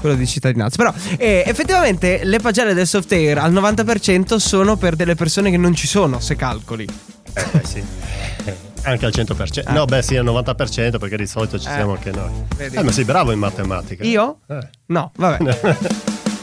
quello 0.00 0.14
di 0.16 0.26
cittadinanza. 0.26 0.76
Però 0.76 0.92
eh, 1.18 1.44
effettivamente 1.46 2.20
le 2.24 2.38
pagelle 2.38 2.72
del 2.72 2.86
soft 2.86 3.12
air 3.12 3.36
al 3.38 3.52
90% 3.52 4.36
sono 4.36 4.76
per 4.76 4.96
delle 4.96 5.14
persone 5.14 5.50
che 5.50 5.58
non 5.58 5.74
ci 5.74 5.86
sono, 5.86 6.18
se 6.18 6.34
calcoli. 6.34 6.86
Eh, 7.34 7.60
sì. 7.62 7.84
Anche 8.86 9.04
al 9.06 9.12
100%. 9.14 9.72
No, 9.72 9.84
beh, 9.84 10.00
sì, 10.00 10.16
al 10.16 10.24
90% 10.24 10.98
perché 10.98 11.16
di 11.16 11.26
solito 11.26 11.58
ci 11.58 11.66
Eh. 11.68 11.72
siamo 11.72 11.92
anche 11.92 12.12
noi. 12.12 12.30
Vedi. 12.56 12.76
Eh, 12.76 12.82
ma 12.82 12.92
sei 12.92 13.04
bravo 13.04 13.32
in 13.32 13.38
matematica. 13.40 14.04
Io? 14.04 14.38
Eh. 14.48 14.58
No, 14.86 15.10
vabbè. 15.16 15.58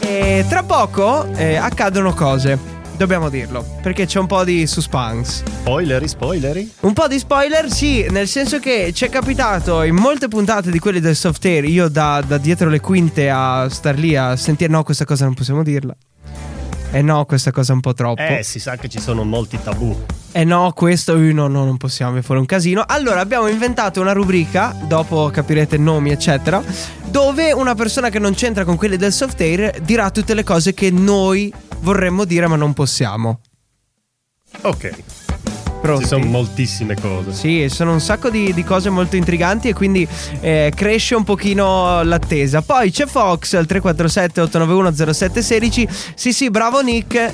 e 0.00 0.44
tra 0.48 0.62
poco 0.62 1.24
eh, 1.34 1.56
accadono 1.56 2.12
cose. 2.12 2.72
Dobbiamo 2.96 3.28
dirlo, 3.28 3.64
perché 3.82 4.06
c'è 4.06 4.20
un 4.20 4.26
po' 4.26 4.44
di 4.44 4.68
suspense. 4.68 5.42
Spoileri, 5.62 6.06
spoileri. 6.06 6.70
Un 6.80 6.92
po' 6.92 7.08
di 7.08 7.18
spoiler, 7.18 7.68
sì, 7.68 8.06
nel 8.10 8.28
senso 8.28 8.60
che 8.60 8.92
ci 8.94 9.04
è 9.04 9.08
capitato 9.08 9.82
in 9.82 9.96
molte 9.96 10.28
puntate 10.28 10.70
di 10.70 10.78
quelli 10.78 11.00
del 11.00 11.16
soft 11.16 11.44
air, 11.44 11.64
io 11.64 11.88
da, 11.88 12.22
da 12.24 12.38
dietro 12.38 12.68
le 12.68 12.78
quinte 12.78 13.28
a 13.30 13.68
star 13.68 13.98
lì 13.98 14.14
a 14.14 14.36
sentire 14.36 14.70
no, 14.70 14.84
questa 14.84 15.04
cosa 15.04 15.24
non 15.24 15.34
possiamo 15.34 15.64
dirla. 15.64 15.92
E 16.94 17.02
no, 17.02 17.24
questa 17.24 17.50
cosa 17.50 17.72
è 17.72 17.74
un 17.74 17.80
po' 17.80 17.92
troppo. 17.92 18.22
Eh, 18.22 18.44
si 18.44 18.60
sa 18.60 18.76
che 18.76 18.88
ci 18.88 19.00
sono 19.00 19.24
molti 19.24 19.58
tabù. 19.60 20.04
E 20.30 20.44
no, 20.44 20.70
questo 20.72 21.16
eh, 21.16 21.32
no, 21.32 21.48
no, 21.48 21.64
non 21.64 21.76
possiamo, 21.76 22.12
mi 22.12 22.22
fuori 22.22 22.38
un 22.38 22.46
casino. 22.46 22.84
Allora, 22.86 23.18
abbiamo 23.18 23.48
inventato 23.48 24.00
una 24.00 24.12
rubrica, 24.12 24.76
dopo 24.86 25.28
capirete 25.28 25.76
nomi, 25.76 26.12
eccetera, 26.12 26.62
dove 27.06 27.50
una 27.50 27.74
persona 27.74 28.10
che 28.10 28.20
non 28.20 28.34
c'entra 28.34 28.64
con 28.64 28.76
quelli 28.76 28.96
del 28.96 29.12
soft 29.12 29.40
air 29.40 29.80
dirà 29.80 30.12
tutte 30.12 30.34
le 30.34 30.44
cose 30.44 30.72
che 30.72 30.92
noi 30.92 31.52
vorremmo 31.80 32.24
dire 32.24 32.46
ma 32.46 32.54
non 32.54 32.72
possiamo. 32.72 33.40
Ok, 34.60 35.23
Pronti? 35.84 36.02
ci 36.04 36.08
sono 36.08 36.24
moltissime 36.24 36.94
cose. 36.98 37.32
Sì, 37.32 37.66
sono 37.68 37.92
un 37.92 38.00
sacco 38.00 38.30
di, 38.30 38.54
di 38.54 38.64
cose 38.64 38.88
molto 38.90 39.16
intriganti 39.16 39.68
e 39.68 39.74
quindi 39.74 40.06
eh, 40.40 40.72
cresce 40.74 41.14
un 41.14 41.24
pochino 41.24 42.02
l'attesa. 42.02 42.62
Poi 42.62 42.90
c'è 42.90 43.04
Fox 43.06 43.52
al 43.54 43.66
347 43.66 44.40
891 44.40 45.12
0716. 45.14 45.88
Sì, 46.14 46.32
sì, 46.32 46.48
bravo 46.50 46.80
Nick. 46.80 47.32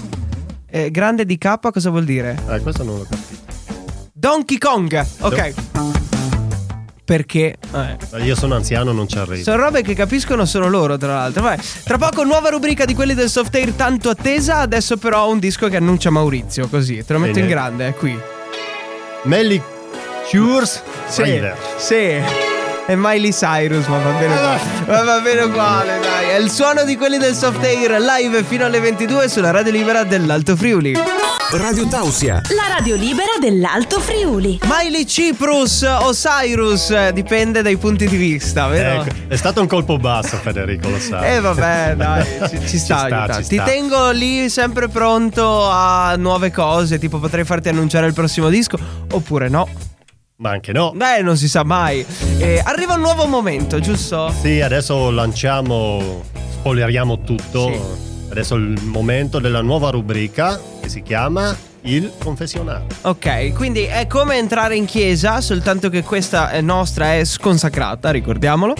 Eh, 0.69 0.91
grande 0.91 1.25
di 1.25 1.39
K 1.39 1.59
cosa 1.73 1.91
vuol 1.91 2.05
dire? 2.05 2.37
Eh, 2.49 2.61
questo 2.61 2.83
non 2.83 2.97
l'ho 2.99 3.07
capito. 3.09 3.39
Donkey 4.13 4.59
Kong. 4.59 5.07
Ok. 5.21 5.55
perché... 7.05 7.57
eh, 8.13 8.23
Io 8.25 8.35
sono 8.37 8.55
anziano, 8.55 8.93
non 8.93 9.09
ci 9.09 9.19
arrivo. 9.19 9.43
sono 9.43 9.57
robe 9.63 9.83
che 9.83 9.95
capiscono 9.95 10.45
solo 10.45 10.69
loro, 10.69 10.97
tra 10.97 11.15
l'altro. 11.15 11.43
Vai. 11.43 11.59
Tra 11.85 11.99
poco 11.99 12.23
nuova 12.25 12.51
rubrica 12.51 12.85
di 12.85 12.95
quelli 12.95 13.15
del 13.15 13.29
soft 13.31 13.55
air 13.55 13.73
tanto 13.73 14.11
attesa. 14.11 14.59
Adesso 14.59 14.97
però 14.97 15.31
un 15.31 15.39
disco 15.39 15.69
che 15.69 15.77
annuncia 15.77 16.11
Maurizio, 16.11 16.69
così. 16.69 17.03
Te 17.05 17.13
lo 17.15 17.19
metto 17.21 17.33
Bene. 17.35 17.47
in 17.47 17.53
grande, 17.53 17.87
è 17.89 17.95
qui. 17.95 18.19
Melli 19.25 19.63
Cures, 20.31 20.83
see, 21.09 21.41
see. 21.79 22.50
È 22.91 22.97
Miley 22.97 23.31
Cyrus, 23.31 23.87
ma 23.87 23.99
va 23.99 24.11
bene 24.19 24.35
uguale. 24.35 24.61
Ma 24.85 25.03
va 25.05 25.21
bene 25.21 25.43
uguale, 25.43 26.01
dai. 26.01 26.31
È 26.31 26.39
il 26.41 26.51
suono 26.51 26.83
di 26.83 26.97
quelli 26.97 27.19
del 27.19 27.37
soft 27.37 27.63
air 27.63 28.01
live 28.01 28.43
fino 28.43 28.65
alle 28.65 28.81
22 28.81 29.29
sulla 29.29 29.53
radio 29.53 29.71
libera 29.71 30.03
dell'Alto 30.03 30.57
Friuli. 30.57 30.99
Radio 31.53 31.87
Tausia. 31.87 32.43
La 32.49 32.75
radio 32.77 32.97
libera 32.97 33.29
dell'Alto 33.41 34.01
Friuli. 34.01 34.59
Miley 34.65 35.05
Cyprus 35.05 35.83
o 35.83 36.11
Cyrus, 36.11 36.91
eh, 36.91 37.13
dipende 37.13 37.63
dai 37.63 37.77
punti 37.77 38.09
di 38.09 38.17
vista, 38.17 38.67
vero? 38.67 39.03
Ecco, 39.03 39.15
è 39.29 39.37
stato 39.37 39.61
un 39.61 39.69
colpo 39.69 39.97
basso, 39.97 40.37
Federico, 40.39 40.89
lo 40.89 40.99
sai. 40.99 41.37
Eh 41.37 41.41
vabbè, 41.41 41.95
dai, 41.97 42.25
ci, 42.49 42.59
ci 42.67 42.79
sta, 42.83 43.07
sta, 43.07 43.35
ci 43.41 43.49
Ti 43.51 43.55
sta. 43.55 43.63
tengo 43.63 44.11
lì 44.11 44.49
sempre 44.51 44.89
pronto 44.89 45.65
a 45.71 46.17
nuove 46.17 46.51
cose, 46.51 46.99
tipo 46.99 47.19
potrei 47.21 47.45
farti 47.45 47.69
annunciare 47.69 48.09
il 48.09 48.15
prossimo 48.15 48.49
disco, 48.49 48.77
oppure 49.13 49.49
no. 49.49 49.69
Ma 50.41 50.51
anche 50.51 50.73
no. 50.73 50.93
Beh, 50.95 51.21
non 51.21 51.37
si 51.37 51.49
sa 51.49 51.65
mai. 51.65 52.05
Eh, 52.39 52.63
arriva 52.65 52.95
un 52.95 53.03
nuovo 53.03 53.27
momento, 53.27 53.79
giusto? 53.79 54.33
Sì, 54.41 54.63
adesso 54.63 55.11
lanciamo, 55.11 56.23
spoileriamo 56.53 57.21
tutto. 57.21 57.71
Sì. 57.71 57.79
Adesso 58.31 58.55
è 58.55 58.59
il 58.59 58.81
momento 58.85 59.39
della 59.39 59.61
nuova 59.61 59.91
rubrica 59.91 60.59
che 60.81 60.89
si 60.89 61.03
chiama 61.03 61.55
Il 61.83 62.13
confessionale. 62.23 62.85
Ok, 63.03 63.53
quindi 63.53 63.83
è 63.83 64.07
come 64.07 64.39
entrare 64.39 64.77
in 64.77 64.87
chiesa, 64.87 65.43
soltanto 65.43 65.91
che 65.91 66.03
questa 66.03 66.51
è 66.51 66.63
nostra 66.63 67.17
è 67.17 67.25
sconsacrata, 67.25 68.11
ricordiamolo. 68.11 68.75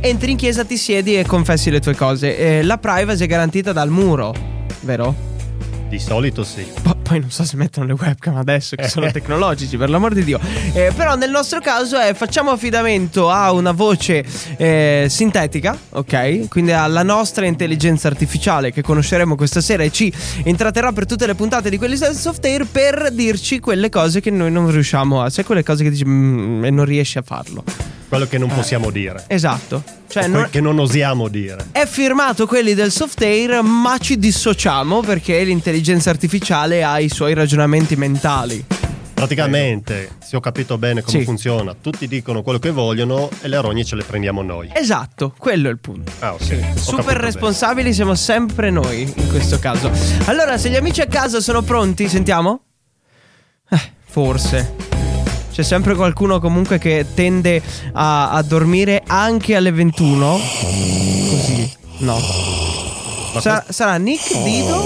Entri 0.00 0.32
in 0.32 0.36
chiesa, 0.36 0.64
ti 0.64 0.76
siedi 0.76 1.16
e 1.16 1.24
confessi 1.24 1.70
le 1.70 1.80
tue 1.80 1.94
cose. 1.94 2.36
Eh, 2.36 2.62
la 2.62 2.76
privacy 2.76 3.24
è 3.24 3.26
garantita 3.26 3.72
dal 3.72 3.88
muro, 3.88 4.34
vero? 4.80 5.35
Di 5.88 6.00
solito 6.00 6.42
sì. 6.42 6.66
Po- 6.82 6.96
poi 7.00 7.20
non 7.20 7.30
so 7.30 7.44
se 7.44 7.56
mettono 7.56 7.86
le 7.86 7.92
webcam 7.92 8.34
adesso 8.36 8.74
che 8.74 8.88
sono 8.88 9.08
tecnologici, 9.12 9.76
per 9.76 9.88
l'amor 9.88 10.12
di 10.14 10.24
Dio. 10.24 10.40
Eh, 10.72 10.90
però 10.96 11.14
nel 11.14 11.30
nostro 11.30 11.60
caso 11.60 11.96
è 11.96 12.12
facciamo 12.14 12.50
affidamento 12.50 13.30
a 13.30 13.52
una 13.52 13.70
voce 13.70 14.24
eh, 14.56 15.06
sintetica, 15.08 15.78
ok? 15.90 16.48
Quindi 16.48 16.72
alla 16.72 17.04
nostra 17.04 17.46
intelligenza 17.46 18.08
artificiale 18.08 18.72
che 18.72 18.82
conosceremo 18.82 19.36
questa 19.36 19.60
sera 19.60 19.84
e 19.84 19.92
ci 19.92 20.12
intratterrà 20.44 20.90
per 20.90 21.06
tutte 21.06 21.26
le 21.26 21.36
puntate 21.36 21.70
di 21.70 21.78
quelli 21.78 21.96
del 21.96 22.14
soft 22.16 22.44
air 22.44 22.66
per 22.66 23.10
dirci 23.12 23.60
quelle 23.60 23.88
cose 23.88 24.20
che 24.20 24.30
noi 24.30 24.50
non 24.50 24.68
riusciamo 24.68 25.22
a. 25.22 25.30
Sai 25.30 25.44
quelle 25.44 25.62
cose 25.62 25.84
che 25.84 25.90
dici 25.90 26.04
"Mm", 26.04 26.64
e 26.64 26.70
non 26.70 26.84
riesci 26.84 27.18
a 27.18 27.22
farlo. 27.22 27.62
Quello 28.08 28.26
che 28.26 28.38
non 28.38 28.48
possiamo 28.48 28.90
dire. 28.90 29.24
Esatto. 29.26 29.82
Cioè, 30.08 30.28
non- 30.28 30.48
che 30.50 30.60
non 30.60 30.78
osiamo 30.78 31.28
dire. 31.28 31.66
è 31.72 31.84
firmato 31.86 32.46
quelli 32.46 32.74
del 32.74 32.90
soft 32.92 33.20
air, 33.22 33.62
ma 33.62 33.98
ci 33.98 34.16
dissociamo 34.18 35.00
perché 35.00 35.42
l'intelligenza 35.42 36.10
artificiale 36.10 36.84
ha 36.84 36.98
i 37.00 37.08
suoi 37.08 37.34
ragionamenti 37.34 37.96
mentali. 37.96 38.64
Praticamente, 39.14 40.10
se 40.22 40.36
ho 40.36 40.40
capito 40.40 40.76
bene 40.78 41.00
come 41.02 41.18
Sì. 41.18 41.24
funziona, 41.24 41.74
tutti 41.74 42.06
dicono 42.06 42.42
quello 42.42 42.58
che 42.58 42.70
vogliono 42.70 43.30
e 43.40 43.48
le 43.48 43.58
rogne 43.60 43.82
ce 43.82 43.96
le 43.96 44.04
prendiamo 44.04 44.42
noi. 44.42 44.70
Esatto, 44.74 45.34
quello 45.36 45.68
è 45.68 45.70
il 45.72 45.78
punto. 45.78 46.12
Ah, 46.18 46.34
ok. 46.34 46.46
Capito 46.48 46.78
Super 46.78 47.04
bene. 47.06 47.20
responsabili 47.20 47.92
siamo 47.94 48.14
sempre 48.14 48.70
noi 48.70 49.10
in 49.16 49.28
questo 49.30 49.58
caso. 49.58 49.90
Allora, 50.26 50.58
se 50.58 50.68
gli 50.68 50.76
amici 50.76 51.00
a 51.00 51.06
casa 51.06 51.40
sono 51.40 51.62
pronti, 51.62 52.08
sentiamo? 52.08 52.60
Eh, 53.70 53.80
forse. 54.04 54.74
C'è 55.56 55.62
sempre 55.62 55.94
qualcuno 55.94 56.38
comunque 56.38 56.76
che 56.76 57.06
tende 57.14 57.62
a, 57.94 58.28
a 58.32 58.42
dormire 58.42 59.02
anche 59.06 59.56
alle 59.56 59.72
21. 59.72 60.38
Così. 61.30 61.72
No. 62.00 62.20
Sa- 63.40 63.64
sarà 63.66 63.96
Nick 63.96 64.42
Dido? 64.42 64.84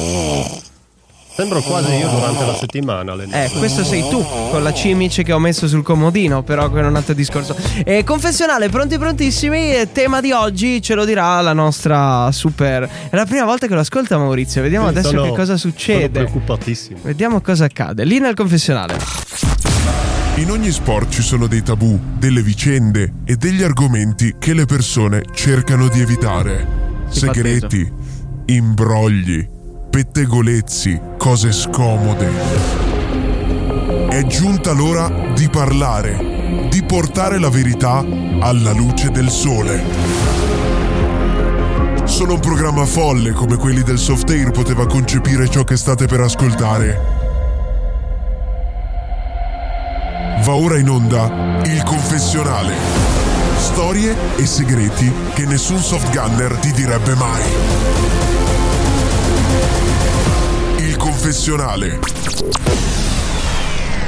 sembro 1.35 1.61
quasi 1.63 1.93
io 1.95 2.09
durante 2.09 2.47
la 2.47 2.55
settimana. 2.55 3.11
alle 3.13 3.27
Eh, 3.33 3.51
questo 3.59 3.83
sei 3.83 4.09
tu, 4.09 4.25
con 4.51 4.63
la 4.63 4.73
cimice 4.73 5.25
che 5.25 5.33
ho 5.33 5.41
messo 5.41 5.67
sul 5.67 5.83
comodino, 5.83 6.45
però 6.45 6.71
è 6.71 6.83
un 6.87 6.95
altro 6.95 7.15
discorso. 7.15 7.57
E 7.85 8.05
confessionale, 8.05 8.69
pronti 8.69 8.97
prontissimi, 8.97 9.73
tema 9.91 10.21
di 10.21 10.31
oggi 10.31 10.81
ce 10.81 10.95
lo 10.95 11.05
dirà 11.05 11.41
la 11.41 11.53
nostra 11.53 12.31
super... 12.31 12.89
È 13.11 13.17
la 13.17 13.25
prima 13.27 13.45
volta 13.45 13.67
che 13.67 13.75
lo 13.75 13.81
ascolta 13.81 14.19
Maurizio, 14.19 14.63
vediamo 14.63 14.85
Sì, 14.87 14.91
adesso 14.93 15.09
sono- 15.09 15.23
che 15.23 15.29
cosa 15.31 15.57
Sono 15.57 15.73
succede. 15.73 16.09
preoccupatissimo. 16.11 17.01
Vediamo 17.03 17.41
cosa 17.41 17.65
accade. 17.65 18.05
Lì 18.05 18.21
nel 18.21 18.35
confessionale. 18.35 18.99
In 20.41 20.51
ogni 20.51 20.71
sport 20.71 21.11
ci 21.11 21.21
sono 21.21 21.47
dei 21.47 21.63
tabù, 21.63 22.01
delle 22.17 22.41
vicende 22.41 23.13
e 23.27 23.37
degli 23.37 23.63
argomenti 23.63 24.37
che 24.39 24.55
le 24.55 24.65
persone 24.65 25.23
cercano 25.35 25.87
di 25.89 26.01
evitare. 26.01 26.67
Segreti, 27.11 27.87
imbrogli, 28.47 29.47
pettegolezzi, 29.91 30.99
cose 31.19 31.53
scomode. 31.53 32.31
È 34.09 34.25
giunta 34.29 34.73
l'ora 34.73 35.31
di 35.35 35.47
parlare, 35.51 36.69
di 36.71 36.83
portare 36.85 37.39
la 37.39 37.51
verità 37.51 37.99
alla 38.41 38.73
luce 38.73 39.11
del 39.11 39.29
sole. 39.29 39.85
Solo 42.05 42.33
un 42.33 42.41
programma 42.41 42.87
folle 42.87 43.33
come 43.33 43.57
quelli 43.57 43.83
del 43.83 43.99
soft 43.99 44.31
air 44.31 44.53
poteva 44.53 44.87
concepire 44.87 45.51
ciò 45.51 45.65
che 45.65 45.77
state 45.77 46.07
per 46.07 46.21
ascoltare. 46.21 47.20
Va 50.43 50.55
ora 50.55 50.79
in 50.79 50.89
onda 50.89 51.61
il 51.67 51.83
confessionale. 51.83 52.75
Storie 53.59 54.17
e 54.37 54.47
segreti 54.47 55.13
che 55.35 55.45
nessun 55.45 55.79
soft 55.79 56.11
gunner 56.13 56.55
ti 56.57 56.73
direbbe 56.73 57.15
mai. 57.15 57.43
Il 60.79 60.97
confessionale. 60.97 61.99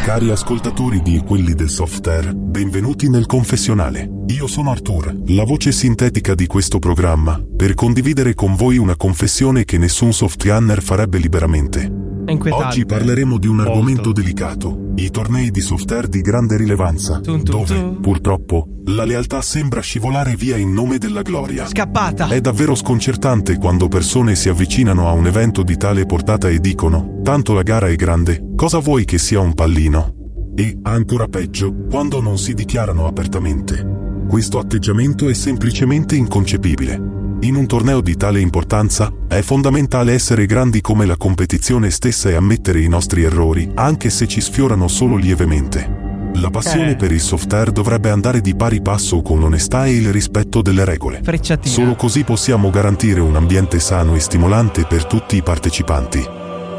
Cari 0.05 0.31
ascoltatori 0.31 1.03
di 1.03 1.23
Quelli 1.25 1.55
del 1.55 1.69
Soft 1.69 2.07
Air, 2.07 2.35
benvenuti 2.35 3.11
nel 3.11 3.27
confessionale. 3.27 4.09
Io 4.29 4.47
sono 4.47 4.71
Arthur, 4.71 5.15
la 5.27 5.45
voce 5.45 5.71
sintetica 5.71 6.35
di 6.35 6.47
questo 6.47 6.79
programma, 6.79 7.41
per 7.57 7.75
condividere 7.75 8.35
con 8.35 8.57
voi 8.57 8.79
una 8.79 8.97
confessione 8.97 9.65
che 9.65 9.77
nessun 9.77 10.15
soft 10.15 10.43
gunner 10.43 10.83
farebbe 10.83 11.19
liberamente. 11.19 12.02
Oggi 12.41 12.87
parleremo 12.87 13.39
di 13.39 13.47
un 13.47 13.57
Molto. 13.57 13.71
argomento 13.71 14.13
delicato, 14.13 14.93
i 14.97 15.11
tornei 15.11 15.51
di 15.51 15.61
soft 15.61 15.91
air 15.93 16.09
di 16.09 16.21
grande 16.21 16.57
rilevanza, 16.57 17.21
Tum, 17.21 17.43
tum, 17.43 17.59
dove, 17.59 17.75
tum. 17.75 18.01
purtroppo, 18.01 18.67
la 18.87 19.05
lealtà 19.05 19.43
sembra 19.43 19.81
scivolare 19.81 20.35
via 20.37 20.57
in 20.57 20.73
nome 20.73 20.99
della 20.99 21.23
gloria. 21.23 21.67
Scappata. 21.67 22.29
È 22.29 22.41
davvero 22.41 22.75
sconcertante 22.75 23.57
quando 23.59 23.89
persone 23.89 24.35
si 24.35 24.49
avvicinano 24.49 25.09
a 25.09 25.13
un 25.13 25.27
evento 25.27 25.63
di 25.63 25.77
tale 25.77 26.07
portata 26.07 26.49
e 26.49 26.59
dicono, 26.59 27.21
tanto 27.23 27.53
la 27.53 27.63
gara 27.63 27.89
è 27.89 27.97
grande, 27.97 28.53
cosa 28.57 28.79
vuoi 28.79 29.05
che 29.05 29.19
sia 29.19 29.41
un 29.41 29.55
pallino? 29.55 30.15
E, 30.55 30.79
ancora 30.83 31.27
peggio, 31.29 31.75
quando 31.89 32.21
non 32.21 32.39
si 32.39 32.55
dichiarano 32.55 33.07
apertamente. 33.07 34.25
Questo 34.29 34.59
atteggiamento 34.59 35.29
è 35.29 35.35
semplicemente 35.35 36.15
inconcepibile. 36.17 37.21
In 37.43 37.57
un 37.57 37.67
torneo 37.67 38.01
di 38.01 38.17
tale 38.17 38.39
importanza, 38.39 39.13
è 39.27 39.43
fondamentale 39.43 40.13
essere 40.13 40.47
grandi 40.47 40.81
come 40.81 41.07
la 41.07 41.17
competizione 41.17 41.91
stessa 41.91 42.29
e 42.29 42.35
ammettere 42.37 42.81
i 42.81 42.89
nostri 42.89 43.25
errori, 43.25 43.69
anche 43.75 44.11
se 44.11 44.29
ci 44.29 44.41
sfiorano 44.41 44.87
solo 44.87 45.17
lievemente. 45.17 46.31
La 46.35 46.51
passione 46.51 46.93
Eh. 46.93 46.97
per 46.97 47.11
il 47.11 47.21
soft 47.21 47.53
air 47.53 47.73
dovrebbe 47.73 48.11
andare 48.11 48.41
di 48.41 48.55
pari 48.55 48.81
passo 48.81 49.23
con 49.23 49.41
l'onestà 49.41 49.87
e 49.87 49.97
il 49.97 50.13
rispetto 50.13 50.63
delle 50.63 50.85
regole. 50.85 51.21
Frecciatina. 51.21 51.75
Solo 51.75 51.97
così 51.97 52.23
possiamo 52.23 52.71
garantire 52.71 53.19
un 53.19 53.35
ambiente 53.35 53.81
sano 53.81 54.15
e 54.15 54.21
stimolante 54.21 54.85
per 54.85 55.05
tutti 55.07 55.35
i 55.35 55.43
partecipanti. 55.43 56.25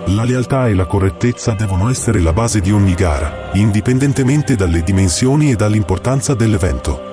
La 0.08 0.24
lealtà 0.24 0.68
e 0.70 0.74
la 0.74 0.86
correttezza 0.86 1.56
devono 1.56 1.90
essere 1.90 2.22
la 2.22 2.32
base 2.32 2.62
di 2.62 2.72
ogni 2.72 2.94
gara, 2.94 3.50
indipendentemente 3.54 4.56
dalle 4.56 4.82
dimensioni 4.82 5.52
e 5.52 5.56
dall'importanza 5.56 6.34
dell'evento. 6.34 7.12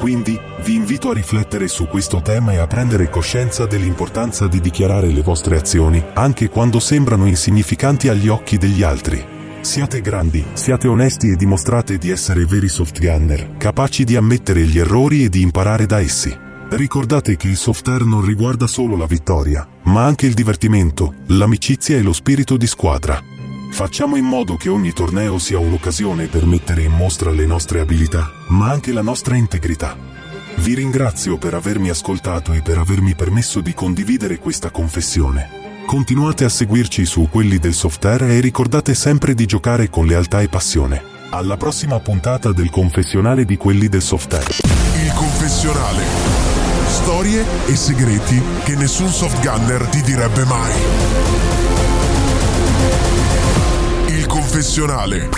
Quindi, 0.00 0.40
vi 0.64 0.76
invito 0.76 1.10
a 1.10 1.12
riflettere 1.12 1.68
su 1.68 1.86
questo 1.86 2.22
tema 2.22 2.52
e 2.52 2.56
a 2.56 2.66
prendere 2.66 3.10
coscienza 3.10 3.66
dell'importanza 3.66 4.48
di 4.48 4.58
dichiarare 4.58 5.08
le 5.08 5.20
vostre 5.20 5.58
azioni, 5.58 6.02
anche 6.14 6.48
quando 6.48 6.80
sembrano 6.80 7.26
insignificanti 7.26 8.08
agli 8.08 8.28
occhi 8.28 8.56
degli 8.56 8.82
altri. 8.82 9.22
Siate 9.60 10.00
grandi, 10.00 10.42
siate 10.54 10.88
onesti 10.88 11.28
e 11.28 11.36
dimostrate 11.36 11.98
di 11.98 12.08
essere 12.08 12.46
veri 12.46 12.68
soft 12.68 12.98
gunner, 12.98 13.58
capaci 13.58 14.04
di 14.04 14.16
ammettere 14.16 14.62
gli 14.62 14.78
errori 14.78 15.24
e 15.24 15.28
di 15.28 15.42
imparare 15.42 15.84
da 15.84 16.00
essi. 16.00 16.34
Ricordate 16.70 17.36
che 17.36 17.48
il 17.48 17.58
soft 17.58 17.86
air 17.88 18.04
non 18.04 18.24
riguarda 18.24 18.66
solo 18.66 18.96
la 18.96 19.06
vittoria, 19.06 19.68
ma 19.82 20.06
anche 20.06 20.24
il 20.24 20.32
divertimento, 20.32 21.12
l'amicizia 21.26 21.98
e 21.98 22.00
lo 22.00 22.14
spirito 22.14 22.56
di 22.56 22.66
squadra. 22.66 23.22
Facciamo 23.70 24.16
in 24.16 24.24
modo 24.24 24.56
che 24.56 24.68
ogni 24.68 24.92
torneo 24.92 25.38
sia 25.38 25.58
un'occasione 25.58 26.26
per 26.26 26.44
mettere 26.44 26.82
in 26.82 26.92
mostra 26.92 27.30
le 27.30 27.46
nostre 27.46 27.80
abilità, 27.80 28.30
ma 28.48 28.70
anche 28.70 28.92
la 28.92 29.00
nostra 29.00 29.36
integrità. 29.36 29.96
Vi 30.56 30.74
ringrazio 30.74 31.38
per 31.38 31.54
avermi 31.54 31.88
ascoltato 31.88 32.52
e 32.52 32.60
per 32.60 32.76
avermi 32.76 33.14
permesso 33.14 33.60
di 33.60 33.72
condividere 33.72 34.38
questa 34.38 34.70
confessione. 34.70 35.48
Continuate 35.86 36.44
a 36.44 36.48
seguirci 36.50 37.06
su 37.06 37.28
quelli 37.30 37.58
del 37.58 37.72
soft 37.72 38.04
air 38.04 38.24
e 38.24 38.40
ricordate 38.40 38.94
sempre 38.94 39.34
di 39.34 39.46
giocare 39.46 39.88
con 39.88 40.06
lealtà 40.06 40.42
e 40.42 40.48
passione. 40.48 41.02
Alla 41.30 41.56
prossima 41.56 41.98
puntata 42.00 42.52
del 42.52 42.70
confessionale 42.70 43.44
di 43.44 43.56
quelli 43.56 43.88
del 43.88 44.02
software. 44.02 44.52
Il 45.02 45.12
confessionale. 45.14 46.04
Storie 46.86 47.44
e 47.66 47.76
segreti 47.76 48.42
che 48.64 48.74
nessun 48.74 49.08
soft 49.08 49.40
gunner 49.40 49.86
ti 49.86 50.02
direbbe 50.02 50.44
mai. 50.44 51.49
Confessionale. 54.60 55.28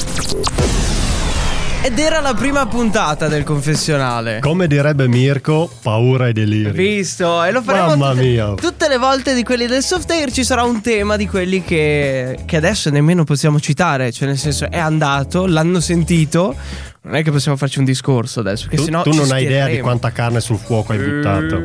Ed 1.85 1.97
era 1.97 2.21
la 2.21 2.35
prima 2.35 2.67
puntata 2.67 3.29
del 3.29 3.45
confessionale. 3.45 4.41
Come 4.41 4.67
direbbe 4.67 5.07
Mirko, 5.07 5.71
paura 5.81 6.27
e 6.27 6.33
delirio. 6.33 6.73
Visto, 6.73 7.41
e 7.45 7.53
lo 7.53 7.63
faremo 7.63 7.87
Mamma 7.95 8.11
tutte, 8.11 8.23
mia. 8.25 8.55
tutte 8.55 8.89
le 8.89 8.99
volte 8.99 9.35
di 9.35 9.45
quelli 9.45 9.67
del 9.67 9.85
software 9.85 10.33
ci 10.33 10.43
sarà 10.43 10.65
un 10.65 10.81
tema 10.81 11.17
di 11.17 11.29
quelli 11.29 11.63
che, 11.63 12.41
che 12.45 12.57
adesso 12.57 12.91
nemmeno 12.91 13.23
possiamo 13.23 13.61
citare, 13.61 14.11
cioè 14.11 14.27
nel 14.27 14.39
senso 14.39 14.69
è 14.69 14.79
andato, 14.79 15.47
l'hanno 15.47 15.79
sentito, 15.79 16.57
non 17.03 17.15
è 17.15 17.23
che 17.23 17.31
possiamo 17.31 17.57
farci 17.57 17.79
un 17.79 17.85
discorso 17.85 18.41
adesso, 18.41 18.63
perché 18.63 18.77
Tu, 18.79 18.83
sennò 18.87 19.03
tu 19.05 19.13
non 19.13 19.31
hai 19.31 19.45
idea 19.45 19.69
di 19.69 19.79
quanta 19.79 20.11
carne 20.11 20.41
sul 20.41 20.59
fuoco 20.59 20.93
hai 20.93 20.99
buttato. 20.99 21.63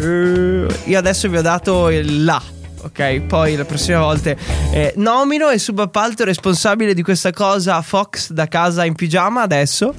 Eh, 0.00 0.66
Io 0.84 0.98
adesso 0.98 1.28
vi 1.28 1.36
ho 1.36 1.42
dato 1.42 1.90
il 1.90 2.22
là. 2.24 2.40
Ok, 2.86 3.20
poi 3.22 3.56
le 3.56 3.64
prossime 3.64 3.96
volte 3.96 4.36
eh, 4.72 4.92
nomino 4.96 5.50
e 5.50 5.58
subappalto 5.58 6.24
responsabile 6.24 6.94
di 6.94 7.02
questa 7.02 7.32
cosa 7.32 7.82
Fox 7.82 8.30
da 8.30 8.46
casa 8.46 8.84
in 8.84 8.94
pigiama 8.94 9.42
adesso. 9.42 9.92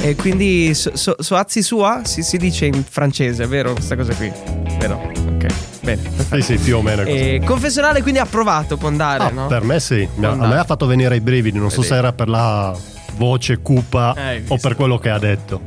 E 0.00 0.14
quindi 0.14 0.74
so, 0.74 0.90
so, 0.94 1.16
soazzi 1.18 1.62
sua 1.62 2.02
si, 2.04 2.22
si 2.22 2.36
dice 2.36 2.66
in 2.66 2.84
francese, 2.88 3.46
vero? 3.46 3.72
Questa 3.72 3.96
cosa 3.96 4.12
qui, 4.14 4.30
vero? 4.78 5.10
Ok, 5.36 5.46
bene. 5.80 6.02
Sì, 6.32 6.42
sì, 6.42 6.54
più 6.58 6.76
o 6.76 6.82
meno 6.82 7.02
è 7.02 7.04
così. 7.06 7.16
E 7.16 7.40
confessionale 7.44 8.02
quindi 8.02 8.20
approvato, 8.20 8.76
può 8.76 8.88
andare, 8.88 9.24
Ah, 9.24 9.30
no? 9.30 9.46
Per 9.46 9.62
me 9.62 9.80
sì, 9.80 10.06
ha- 10.20 10.26
a 10.26 10.30
Andare. 10.32 10.54
me 10.54 10.58
ha 10.60 10.64
fatto 10.64 10.84
venire 10.86 11.16
i 11.16 11.20
brividi, 11.20 11.58
non 11.58 11.70
so 11.70 11.76
Vedi. 11.80 11.88
se 11.88 11.94
era 11.96 12.12
per 12.12 12.28
la 12.28 12.76
voce 13.16 13.58
cupa 13.60 14.14
Eh, 14.32 14.44
o 14.48 14.58
per 14.58 14.74
quello 14.74 14.98
che 14.98 15.08
ha 15.08 15.18
detto. 15.18 15.60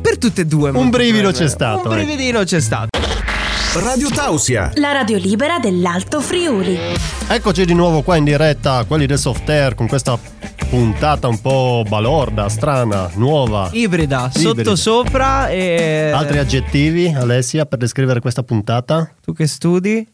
Per 0.00 0.16
tutte 0.16 0.40
e 0.42 0.46
due. 0.46 0.70
Un 0.70 0.88
brivido 0.88 1.30
bene. 1.30 1.32
c'è 1.38 1.48
stato, 1.48 1.88
Un 1.88 1.94
brividino 1.94 2.42
c'è 2.44 2.60
stato. 2.60 2.88
Radio 3.82 4.08
Tausia. 4.08 4.72
La 4.76 4.92
radio 4.92 5.18
libera 5.18 5.58
dell'Alto 5.58 6.22
Friuli. 6.22 6.78
Eccoci 7.28 7.66
di 7.66 7.74
nuovo 7.74 8.00
qua 8.00 8.16
in 8.16 8.24
diretta, 8.24 8.84
quelli 8.84 9.04
del 9.04 9.18
soft 9.18 9.46
air, 9.50 9.74
con 9.74 9.86
questa 9.86 10.18
puntata 10.70 11.28
un 11.28 11.38
po' 11.40 11.84
balorda, 11.86 12.48
strana, 12.48 13.10
nuova. 13.16 13.68
Ibrida, 13.72 14.30
Ibrida. 14.34 14.48
sotto 14.48 14.76
sopra 14.76 15.50
e... 15.50 16.10
Altri 16.10 16.38
aggettivi, 16.38 17.12
Alessia, 17.14 17.66
per 17.66 17.78
descrivere 17.78 18.20
questa 18.20 18.42
puntata? 18.42 19.10
Tu 19.22 19.34
che 19.34 19.46
studi? 19.46 20.08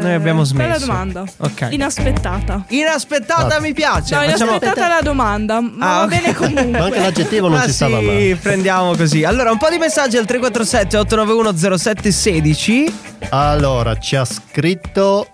Noi 0.00 0.14
abbiamo 0.14 0.44
smesso. 0.44 0.66
Bella 0.68 0.78
domanda. 0.78 1.24
Ok. 1.38 1.68
Inaspettata. 1.70 2.64
Inaspettata 2.68 3.56
Ah. 3.56 3.60
mi 3.60 3.72
piace. 3.72 4.14
No, 4.14 4.20
Facciamo- 4.22 4.50
inaspettata 4.52 4.86
è 4.86 4.88
la 4.88 5.00
domanda, 5.02 5.60
ma 5.60 5.96
Ah, 5.96 5.98
va 6.00 6.06
bene 6.06 6.34
comunque. 6.34 6.64
Ma 6.78 6.84
anche 6.84 7.00
l'aggettivo 7.00 7.48
non 7.48 7.58
Ma 7.58 7.64
ci 7.64 7.72
stava 7.72 7.98
sì, 7.98 8.04
male. 8.04 8.36
prendiamo 8.36 8.94
così. 8.94 9.24
Allora, 9.24 9.50
un 9.50 9.58
po' 9.58 9.68
di 9.70 9.78
messaggi 9.78 10.16
al 10.16 10.24
347 10.24 10.96
891 10.98 11.52
0716. 11.56 12.92
Allora, 13.30 13.98
ci 13.98 14.14
ha 14.16 14.24
scritto 14.24 15.28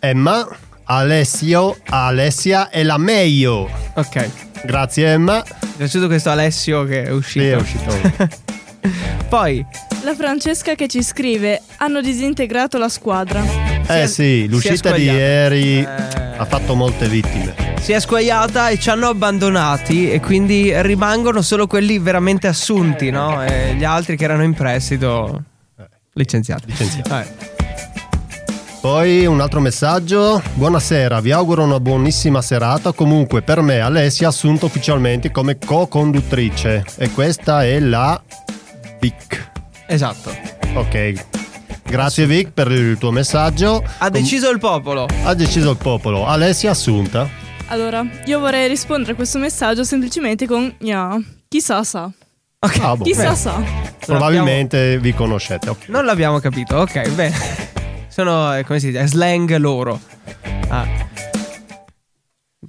Emma, 0.00 0.46
Alessio, 0.84 1.76
Alessia 1.88 2.70
e 2.70 2.82
la 2.84 2.96
meglio. 2.96 3.68
Ok. 3.94 4.28
Grazie 4.64 5.08
Emma. 5.12 5.42
Mi 5.60 5.68
è 5.72 5.76
piaciuto 5.76 6.06
questo 6.06 6.30
Alessio 6.30 6.84
che 6.84 7.04
è 7.04 7.10
uscito. 7.10 7.44
Sì, 7.44 7.50
è 7.50 7.56
uscito. 7.56 8.28
Poi, 9.28 9.64
La 10.06 10.14
Francesca 10.14 10.76
che 10.76 10.86
ci 10.86 11.02
scrive: 11.02 11.62
hanno 11.78 12.00
disintegrato 12.00 12.78
la 12.78 12.88
squadra. 12.88 13.42
Eh 13.88 14.06
sì, 14.06 14.46
l'uscita 14.46 14.92
di 14.92 15.02
ieri 15.02 15.80
Eh. 15.80 15.84
ha 15.84 16.44
fatto 16.44 16.76
molte 16.76 17.08
vittime. 17.08 17.74
si 17.80 17.90
è 17.90 17.98
squagliata 17.98 18.68
e 18.68 18.78
ci 18.78 18.88
hanno 18.88 19.08
abbandonati 19.08 20.08
e 20.08 20.20
quindi 20.20 20.70
rimangono 20.82 21.42
solo 21.42 21.66
quelli 21.66 21.98
veramente 21.98 22.46
assunti, 22.46 23.10
no? 23.10 23.44
E 23.44 23.74
gli 23.74 23.82
altri 23.82 24.16
che 24.16 24.22
erano 24.22 24.44
in 24.44 24.54
prestito 24.54 25.42
licenziati. 26.12 26.66
Licenziati. 26.66 27.08
Vabbè. 27.08 27.26
Poi 28.80 29.26
un 29.26 29.40
altro 29.40 29.58
messaggio. 29.58 30.40
Buonasera, 30.54 31.18
vi 31.20 31.32
auguro 31.32 31.64
una 31.64 31.80
buonissima 31.80 32.40
serata. 32.42 32.92
Comunque, 32.92 33.42
per 33.42 33.60
me 33.60 33.80
Alessia 33.80 34.28
ha 34.28 34.30
assunto 34.30 34.66
ufficialmente 34.66 35.32
come 35.32 35.58
co-conduttrice. 35.58 36.84
E 36.96 37.10
questa 37.10 37.64
è 37.64 37.80
la 37.80 38.22
Vic. 39.00 39.54
Esatto. 39.86 40.34
Ok. 40.74 41.24
Grazie 41.84 42.26
Vic 42.26 42.50
per 42.50 42.70
il 42.70 42.98
tuo 42.98 43.10
messaggio. 43.10 43.82
Ha 43.98 44.10
deciso 44.10 44.50
il 44.50 44.58
popolo. 44.58 45.06
Ha 45.24 45.34
deciso 45.34 45.70
il 45.70 45.76
popolo. 45.76 46.26
Alessia 46.26 46.72
assunta. 46.72 47.28
Allora, 47.68 48.04
io 48.26 48.38
vorrei 48.38 48.68
rispondere 48.68 49.12
a 49.12 49.14
questo 49.14 49.38
messaggio 49.38 49.84
semplicemente 49.84 50.46
con 50.46 50.74
Gna. 50.78 51.16
Chissà 51.48 51.82
sa. 51.84 52.10
Ok. 52.58 52.78
Ah, 52.80 52.96
boh. 52.96 53.04
Chissà 53.04 53.30
Beh, 53.30 53.36
sa. 53.36 53.62
Probabilmente 54.04 54.98
vi 54.98 55.14
conoscete. 55.14 55.68
ok. 55.70 55.88
Non 55.88 56.04
l'abbiamo 56.04 56.38
capito, 56.40 56.76
ok, 56.76 57.08
bene. 57.10 57.34
Sono, 58.08 58.56
eh, 58.56 58.64
come 58.64 58.80
si 58.80 58.90
dice, 58.90 59.06
slang 59.06 59.56
loro. 59.56 60.00
Ah. 60.68 60.86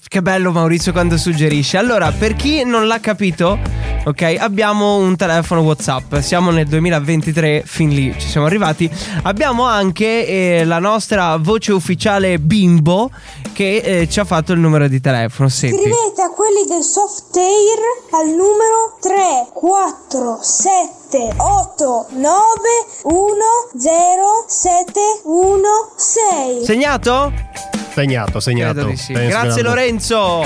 Che 0.06 0.22
bello 0.22 0.52
Maurizio 0.52 0.92
quando 0.92 1.18
suggerisce. 1.18 1.78
Allora, 1.78 2.12
per 2.12 2.36
chi 2.36 2.64
non 2.64 2.86
l'ha 2.86 3.00
capito, 3.00 3.58
ok, 4.06 4.36
abbiamo 4.38 4.98
un 4.98 5.16
telefono 5.16 5.62
WhatsApp. 5.62 6.18
Siamo 6.18 6.52
nel 6.52 6.68
2023, 6.68 7.64
fin 7.66 7.90
lì 7.90 8.14
ci 8.18 8.28
siamo 8.28 8.46
arrivati. 8.46 8.90
Abbiamo 9.24 9.64
anche 9.64 10.28
eh, 10.28 10.66
la 10.66 10.80
nostra 10.80 11.38
voce 11.38 11.72
ufficiale 11.72 12.38
Bimbo 12.38 13.10
che 13.54 13.78
eh, 13.78 14.08
ci 14.10 14.20
ha 14.20 14.26
fatto 14.26 14.54
il 14.54 14.60
numero 14.60 14.88
di 14.88 15.02
telefono. 15.02 15.50
Senti. 15.50 15.76
Scrivete 15.76 16.22
a 16.22 16.30
quelli 16.30 16.66
del 16.68 16.84
soft 16.84 17.36
air 17.36 18.22
al 18.22 18.28
numero 18.36 18.98
3 19.02 19.50
4 19.54 20.40
7 20.42 21.34
8 21.38 22.08
9 22.12 22.34
1 23.04 23.36
0 23.78 24.46
7 24.48 24.92
1 25.24 25.62
6. 25.96 26.66
Segnato? 26.66 27.77
Segnato, 28.02 28.40
segnato. 28.40 28.96
Sì. 28.96 29.12
Grazie 29.14 29.64
Lorenzo. 29.64 30.44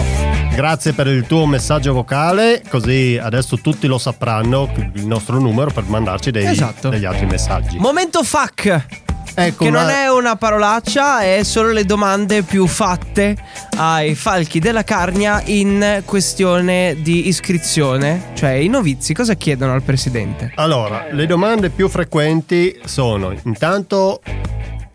Grazie 0.56 0.94
per 0.94 1.08
il 1.08 1.28
tuo 1.28 1.46
messaggio 1.46 1.92
vocale, 1.92 2.62
così 2.70 3.20
adesso 3.22 3.58
tutti 3.58 3.88
lo 3.88 3.98
sapranno 3.98 4.72
il 4.94 5.06
nostro 5.06 5.38
numero 5.38 5.70
per 5.70 5.84
mandarci 5.84 6.32
dei- 6.32 6.46
Esatto. 6.46 6.88
degli 6.88 7.04
altri 7.04 7.26
messaggi. 7.26 7.78
Momento 7.78 8.24
FAC. 8.24 8.86
ecco 9.34 9.64
Che 9.66 9.70
una- 9.70 9.82
non 9.82 9.90
è 9.90 10.10
una 10.10 10.38
parolaccia, 10.38 11.24
è 11.24 11.44
solo 11.44 11.74
le 11.74 11.84
domande 11.84 12.42
più 12.44 12.68
fatte 12.68 13.36
ai 13.78 14.16
falchi 14.16 14.60
della 14.60 14.86
Carnia 14.86 15.42
in 15.46 16.04
questione 16.06 16.96
di 17.02 17.28
iscrizione. 17.28 18.30
Cioè, 18.34 18.52
i 18.52 18.70
novizi 18.70 19.14
cosa 19.14 19.34
chiedono 19.34 19.74
al 19.74 19.82
presidente? 19.84 20.54
Allora, 20.56 21.08
le 21.12 21.26
domande 21.26 21.70
più 21.70 21.90
frequenti 21.90 22.80
sono 22.86 23.36
intanto 23.44 24.22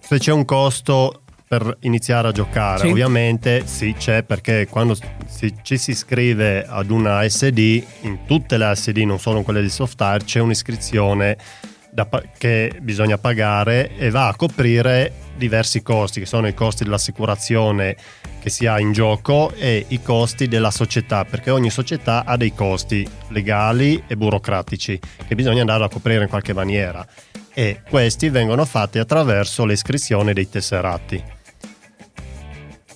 se 0.01 0.19
c'è 0.19 0.33
un 0.33 0.47
costo 0.47 1.21
per 1.49 1.77
iniziare 1.81 2.29
a 2.29 2.33
giocare. 2.33 2.81
Sì. 2.81 2.87
Ovviamente 2.89 3.67
sì, 3.67 3.95
c'è 3.97 4.23
perché 4.23 4.67
quando 4.69 4.97
si- 5.27 5.55
ci 5.63 5.79
si 5.79 5.93
iscrive 5.93 6.67
ad 6.67 6.91
una 6.91 7.27
SD, 7.29 7.85
in 8.03 8.19
tutte 8.27 8.59
le 8.59 8.75
SD, 8.75 8.99
non 8.99 9.19
solo 9.19 9.39
in 9.39 9.45
quelle 9.45 9.63
di 9.63 9.69
Softar, 9.69 10.25
c'è 10.25 10.41
un'iscrizione 10.41 11.37
da 11.91 12.09
che 12.37 12.77
bisogna 12.83 13.17
pagare 13.17 13.97
e 13.97 14.11
va 14.11 14.29
a 14.29 14.35
coprire 14.35 15.13
diversi 15.37 15.83
costi, 15.83 16.21
che 16.21 16.27
sono 16.27 16.47
i 16.47 16.53
costi 16.55 16.85
dell'assicurazione 16.85 17.97
che 18.39 18.51
si 18.51 18.67
ha 18.67 18.79
in 18.79 18.93
gioco 18.93 19.53
e 19.57 19.87
i 19.89 20.03
costi 20.03 20.47
della 20.47 20.71
società, 20.71 21.25
perché 21.25 21.51
ogni 21.51 21.71
società 21.71 22.25
ha 22.25 22.37
dei 22.37 22.55
costi 22.55 23.09
legali 23.29 24.03
e 24.07 24.17
burocratici 24.17 25.01
che 25.27 25.35
bisogna 25.35 25.61
andare 25.61 25.85
a 25.85 25.89
coprire 25.89 26.23
in 26.23 26.29
qualche 26.29 26.53
maniera 26.53 27.07
e 27.59 27.81
questi 27.89 28.29
vengono 28.29 28.67
fatti 28.67 28.99
attraverso 28.99 29.65
l'iscrizione 29.65 30.35
dei 30.35 30.47
tesserati. 30.47 31.25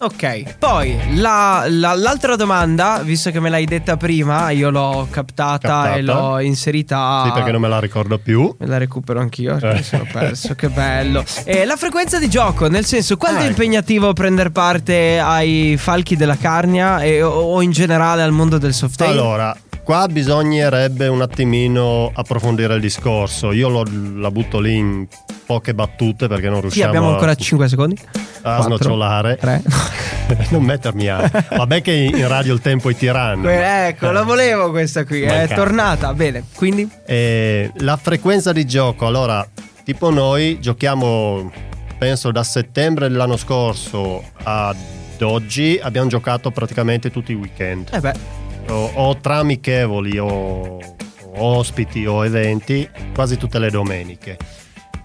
Ok, 0.02 0.56
poi 0.58 0.96
la- 1.16 1.64
la- 1.68 1.94
l'altra 1.94 2.34
domanda, 2.34 3.02
visto 3.04 3.30
che 3.30 3.38
me 3.38 3.50
l'hai 3.50 3.66
detta 3.66 3.98
prima, 3.98 4.48
io 4.50 4.70
l'ho 4.70 5.06
captata, 5.10 5.68
Captata. 5.68 5.94
e 5.96 6.00
l'ho 6.02 6.38
inserita. 6.40 7.24
Sì, 7.26 7.32
perché 7.32 7.52
non 7.52 7.60
me 7.60 7.68
la 7.68 7.80
ricordo 7.80 8.16
più. 8.18 8.54
Me 8.60 8.66
la 8.66 8.78
recupero 8.78 9.20
anch'io, 9.20 9.58
Eh. 9.60 9.74
mi 9.74 9.82
sono 9.82 10.06
perso, 10.10 10.54
che 10.54 10.68
bello. 10.70 11.22
E 11.44 11.66
la 11.66 11.76
frequenza 11.76 12.18
di 12.18 12.30
gioco, 12.30 12.66
nel 12.68 12.86
senso, 12.86 13.18
quanto 13.18 13.40
Ah, 13.40 13.42
è 13.42 13.44
ecco. 13.48 13.60
impegnativo 13.62 14.12
prendere 14.14 14.50
parte 14.50 15.18
ai 15.20 15.76
falchi 15.78 16.16
della 16.16 16.36
Carnia 16.38 17.00
e- 17.02 17.22
o, 17.22 17.28
o 17.30 17.60
in 17.62 17.70
generale 17.70 18.22
al 18.22 18.32
mondo 18.32 18.56
del 18.56 18.72
soft 18.72 19.02
air? 19.02 19.10
Allora, 19.10 19.54
qua 19.90 20.06
bisognerebbe 20.06 21.08
un 21.08 21.20
attimino 21.20 22.12
approfondire 22.14 22.74
il 22.74 22.80
discorso. 22.80 23.50
Io 23.50 23.68
lo- 23.68 23.84
la 24.20 24.30
butto 24.30 24.60
lì 24.60 24.76
in 24.76 25.04
poche 25.44 25.74
battute 25.74 26.28
perché 26.28 26.46
non 26.46 26.58
Sì, 26.58 26.60
riusciamo 26.62 26.86
abbiamo 26.90 27.08
ancora 27.10 27.32
a, 27.32 27.34
5 27.34 27.68
secondi. 27.68 27.98
a 27.98 28.18
Quattro, 28.40 28.62
snocciolare. 28.62 29.36
tre. 29.36 29.60
non 30.50 30.62
mettermi 30.62 31.08
a... 31.08 31.28
Vabbè 31.56 31.82
che 31.82 31.90
in 31.90 32.28
radio 32.28 32.54
il 32.54 32.60
tempo 32.60 32.88
è 32.88 32.94
tiranno. 32.94 33.42
Que- 33.42 33.88
ecco, 33.88 34.12
la 34.12 34.22
volevo 34.22 34.70
questa 34.70 35.04
qui, 35.04 35.22
è 35.22 35.38
Mancava. 35.38 35.60
tornata. 35.60 36.14
Bene, 36.14 36.44
quindi 36.54 36.88
Eh, 37.04 37.72
la 37.78 37.96
frequenza 37.96 38.52
di 38.52 38.64
gioco, 38.66 39.08
allora, 39.08 39.44
tipo 39.82 40.10
noi 40.10 40.60
giochiamo, 40.60 41.50
penso 41.98 42.30
da 42.30 42.44
settembre 42.44 43.08
dell'anno 43.08 43.36
scorso 43.36 44.22
ad 44.44 44.76
oggi, 45.22 45.80
abbiamo 45.82 46.06
giocato 46.08 46.52
praticamente 46.52 47.10
tutti 47.10 47.32
i 47.32 47.34
weekend. 47.34 47.88
eh 47.92 47.98
beh, 47.98 48.38
o, 48.70 48.90
o 48.94 49.16
tra 49.16 49.38
amichevoli 49.38 50.18
o, 50.18 50.26
o 50.26 50.80
ospiti 51.34 52.06
o 52.06 52.24
eventi 52.24 52.88
quasi 53.14 53.36
tutte 53.36 53.58
le 53.58 53.70
domeniche. 53.70 54.38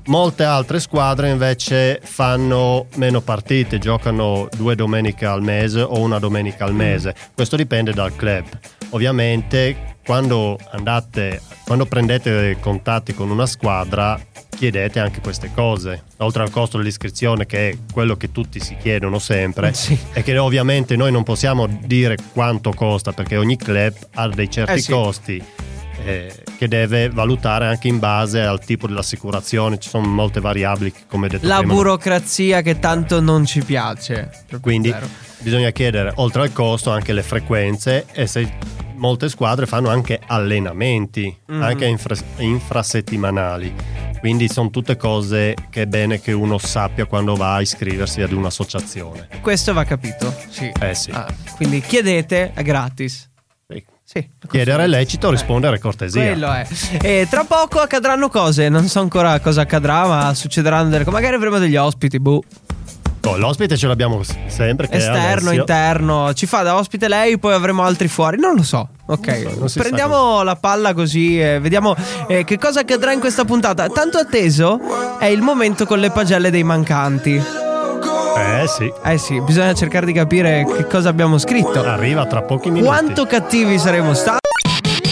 Molte 0.07 0.43
altre 0.43 0.79
squadre 0.79 1.31
invece 1.31 1.99
fanno 2.03 2.85
meno 2.95 3.21
partite, 3.21 3.79
giocano 3.79 4.47
due 4.55 4.75
domeniche 4.75 5.25
al 5.25 5.41
mese 5.41 5.81
o 5.81 5.99
una 5.99 6.19
domenica 6.19 6.63
al 6.63 6.75
mese. 6.75 7.15
Questo 7.33 7.55
dipende 7.55 7.91
dal 7.91 8.15
club. 8.15 8.45
Ovviamente 8.91 9.95
quando 10.05 10.59
andate, 10.69 11.41
quando 11.65 11.87
prendete 11.87 12.57
contatti 12.59 13.15
con 13.15 13.31
una 13.31 13.47
squadra 13.47 14.19
chiedete 14.55 14.99
anche 14.99 15.21
queste 15.21 15.51
cose, 15.53 16.03
oltre 16.17 16.41
al 16.43 16.49
costo 16.49 16.77
dell'iscrizione 16.77 17.45
che 17.45 17.69
è 17.69 17.77
quello 17.93 18.15
che 18.15 18.31
tutti 18.31 18.59
si 18.59 18.75
chiedono 18.81 19.19
sempre 19.19 19.73
Sì. 19.75 19.97
e 20.13 20.23
che 20.23 20.37
ovviamente 20.37 20.95
noi 20.95 21.11
non 21.11 21.23
possiamo 21.23 21.67
dire 21.67 22.17
quanto 22.33 22.71
costa 22.71 23.11
perché 23.11 23.37
ogni 23.37 23.57
club 23.57 23.93
ha 24.15 24.27
dei 24.29 24.49
certi 24.49 24.71
Eh 24.73 24.79
sì. 24.79 24.91
costi 24.91 25.43
eh, 26.03 26.33
che 26.57 26.67
deve 26.67 27.09
valutare 27.09 27.67
anche 27.67 27.87
in 27.87 27.99
base 27.99 28.41
al 28.41 28.59
tipo 28.63 28.87
dell'assicurazione, 28.87 29.77
ci 29.79 29.89
sono 29.89 30.07
molte 30.07 30.39
variabili 30.39 30.91
che, 30.91 31.01
come 31.07 31.27
detto 31.27 31.47
La 31.47 31.57
prima 31.59 31.73
burocrazia 31.73 32.61
che 32.61 32.79
tanto 32.79 33.19
non 33.21 33.45
ci 33.45 33.61
piace. 33.63 34.29
Quindi 34.61 34.89
zero. 34.89 35.07
bisogna 35.39 35.69
chiedere 35.71 36.11
oltre 36.15 36.41
al 36.43 36.53
costo 36.53 36.91
anche 36.91 37.13
le 37.13 37.23
frequenze 37.23 38.05
e 38.11 38.27
se 38.27 38.57
molte 38.95 39.27
squadre 39.29 39.65
fanno 39.65 39.89
anche 39.89 40.19
allenamenti, 40.25 41.35
Mhm. 41.47 41.61
anche 41.61 41.85
infra- 41.85 42.15
infrasettimanali. 42.37 43.73
Quindi 44.19 44.47
sono 44.49 44.69
tutte 44.69 44.95
cose 44.97 45.53
che 45.69 45.83
è 45.83 45.85
bene 45.85 46.19
che 46.19 46.31
uno 46.31 46.57
sappia 46.57 47.05
quando 47.05 47.35
va 47.35 47.55
a 47.55 47.61
iscriversi 47.61 48.21
ad 48.21 48.31
un'associazione. 48.31 49.27
Questo 49.41 49.73
va 49.73 49.83
capito. 49.83 50.33
Sì. 50.49 50.71
Eh 50.79 50.95
sì. 50.95 51.11
Ah, 51.11 51.27
quindi 51.55 51.81
chiedete, 51.81 52.51
è 52.53 52.63
gratis. 52.63 53.29
Sì. 54.07 54.29
Chiedere 54.47 54.83
è 54.83 54.87
lecito, 54.87 55.31
rispondere 55.31 55.77
è 55.77 55.79
cortesia. 55.79 56.21
Quello 56.21 56.51
è. 56.51 56.67
E 57.01 57.27
tra 57.27 57.43
poco 57.43 57.79
accadranno 57.79 58.29
cose. 58.29 58.69
Non 58.69 58.87
so 58.87 58.99
ancora 58.99 59.39
cosa 59.39 59.61
accadrà, 59.61 60.05
ma 60.05 60.33
succederanno 60.35 60.89
delle 60.89 61.03
cose. 61.03 61.15
Magari 61.15 61.35
avremo 61.35 61.57
degli 61.57 61.75
ospiti. 61.75 62.19
Boh. 62.19 62.43
Oh, 63.23 63.37
l'ospite 63.37 63.75
ce 63.75 63.87
l'abbiamo 63.87 64.21
sempre. 64.45 64.87
Esterno, 64.91 65.51
interno. 65.51 66.33
Ci 66.35 66.45
fa 66.45 66.61
da 66.61 66.75
ospite 66.75 67.07
lei, 67.07 67.39
poi 67.39 67.53
avremo 67.53 67.81
altri 67.81 68.07
fuori. 68.07 68.37
Non 68.37 68.55
lo 68.55 68.61
so. 68.61 68.87
Ok. 69.07 69.27
Non 69.27 69.51
so, 69.51 69.59
non 69.59 69.69
Prendiamo 69.73 70.43
la 70.43 70.55
palla 70.55 70.93
così 70.93 71.41
e 71.41 71.59
vediamo 71.59 71.95
eh, 72.27 72.43
che 72.43 72.59
cosa 72.59 72.81
accadrà 72.81 73.11
in 73.11 73.19
questa 73.19 73.43
puntata. 73.43 73.89
Tanto 73.89 74.19
atteso 74.19 74.79
è 75.17 75.25
il 75.25 75.41
momento 75.41 75.87
con 75.87 75.97
le 75.97 76.11
pagelle 76.11 76.51
dei 76.51 76.63
mancanti. 76.63 77.64
Eh 78.37 78.67
sì, 78.67 78.91
Eh 79.03 79.17
sì, 79.17 79.39
bisogna 79.41 79.73
cercare 79.73 80.05
di 80.05 80.11
capire 80.13 80.65
che 80.65 80.85
cosa 80.87 81.09
abbiamo 81.09 81.37
scritto. 81.37 81.81
arriva 81.83 82.25
tra 82.25 82.41
pochi 82.41 82.69
minuti. 82.69 82.87
Quanto 82.91 83.25
cattivi 83.25 83.77
saremo 83.79 84.13
stati? 84.13 84.39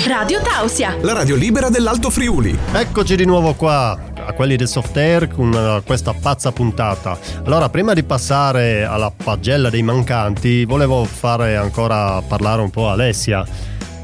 Radio 0.07 0.41
Tausia. 0.41 0.97
La 1.01 1.13
radio 1.13 1.35
libera 1.35 1.69
dell'Alto 1.69 2.09
Friuli. 2.09 2.57
Eccoci 2.73 3.15
di 3.15 3.25
nuovo 3.25 3.53
qua 3.53 3.97
a 4.25 4.33
quelli 4.33 4.57
del 4.57 4.67
soft 4.67 4.97
air 4.97 5.29
con 5.29 5.53
eh, 5.53 5.81
questa 5.85 6.13
pazza 6.13 6.51
puntata. 6.51 7.17
Allora, 7.45 7.69
prima 7.69 7.93
di 7.93 8.03
passare 8.03 8.83
alla 8.83 9.11
pagella 9.11 9.69
dei 9.69 9.83
mancanti, 9.83 10.65
volevo 10.65 11.05
fare 11.05 11.55
ancora 11.55 12.21
parlare 12.21 12.61
un 12.61 12.69
po' 12.69 12.89
a 12.89 12.93
Alessia 12.93 13.45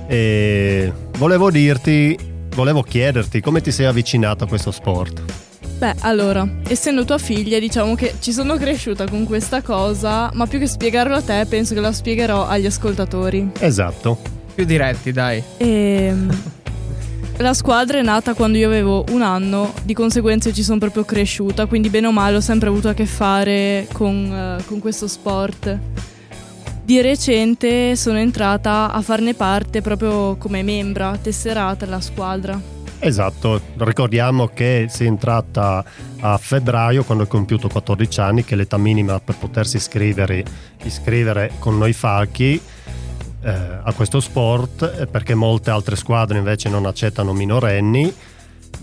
e 0.07 0.91
volevo 1.17 1.51
dirti, 1.51 2.17
volevo 2.55 2.81
chiederti 2.81 3.41
come 3.41 3.59
ti 3.61 3.71
sei 3.71 3.85
avvicinato 3.87 4.45
a 4.45 4.47
questo 4.47 4.71
sport. 4.71 5.21
Beh, 5.79 5.95
allora, 6.01 6.45
essendo 6.67 7.05
tua 7.05 7.17
figlia, 7.17 7.57
diciamo 7.57 7.95
che 7.95 8.15
ci 8.19 8.33
sono 8.33 8.57
cresciuta 8.57 9.07
con 9.07 9.23
questa 9.23 9.61
cosa, 9.61 10.29
ma 10.33 10.45
più 10.45 10.59
che 10.59 10.67
spiegarlo 10.67 11.15
a 11.15 11.21
te, 11.21 11.45
penso 11.47 11.73
che 11.73 11.79
la 11.79 11.93
spiegherò 11.93 12.45
agli 12.45 12.65
ascoltatori. 12.65 13.51
Esatto. 13.59 14.17
Più 14.53 14.65
diretti, 14.65 15.13
dai. 15.13 15.41
Ehm, 15.55 16.37
la 17.37 17.53
squadra 17.53 17.97
è 17.97 18.01
nata 18.01 18.33
quando 18.33 18.57
io 18.57 18.67
avevo 18.67 19.05
un 19.11 19.21
anno, 19.21 19.73
di 19.83 19.93
conseguenza 19.93 20.51
ci 20.51 20.63
sono 20.63 20.79
proprio 20.79 21.05
cresciuta, 21.05 21.65
quindi 21.65 21.87
bene 21.87 22.07
o 22.07 22.11
male 22.11 22.35
ho 22.35 22.41
sempre 22.41 22.67
avuto 22.67 22.89
a 22.89 22.93
che 22.93 23.05
fare 23.05 23.87
con, 23.93 24.57
eh, 24.59 24.63
con 24.65 24.79
questo 24.79 25.07
sport. 25.07 25.77
Di 26.83 26.99
recente 26.99 27.95
sono 27.95 28.17
entrata 28.17 28.91
a 28.91 28.99
farne 28.99 29.33
parte 29.33 29.79
proprio 29.79 30.35
come 30.35 30.61
membra, 30.61 31.17
tesserata 31.21 31.85
alla 31.85 32.01
squadra. 32.01 32.78
Esatto, 33.01 33.61
ricordiamo 33.77 34.47
che 34.47 34.87
sei 34.89 35.07
entrata 35.07 35.83
a 36.19 36.37
febbraio 36.37 37.05
quando 37.05 37.23
hai 37.23 37.29
compiuto 37.29 37.69
14 37.69 38.19
anni, 38.19 38.43
che 38.43 38.55
è 38.55 38.57
l'età 38.57 38.77
minima 38.77 39.21
per 39.21 39.37
potersi 39.37 39.77
iscrivere, 39.77 40.43
iscrivere 40.83 41.53
con 41.59 41.77
noi 41.77 41.93
falchi 41.93 42.61
eh, 43.41 43.49
a 43.49 43.93
questo 43.95 44.19
sport, 44.19 44.97
eh, 44.99 45.07
perché 45.07 45.33
molte 45.33 45.69
altre 45.69 45.95
squadre 45.95 46.39
invece 46.39 46.67
non 46.67 46.85
accettano 46.85 47.31
minorenni. 47.31 48.13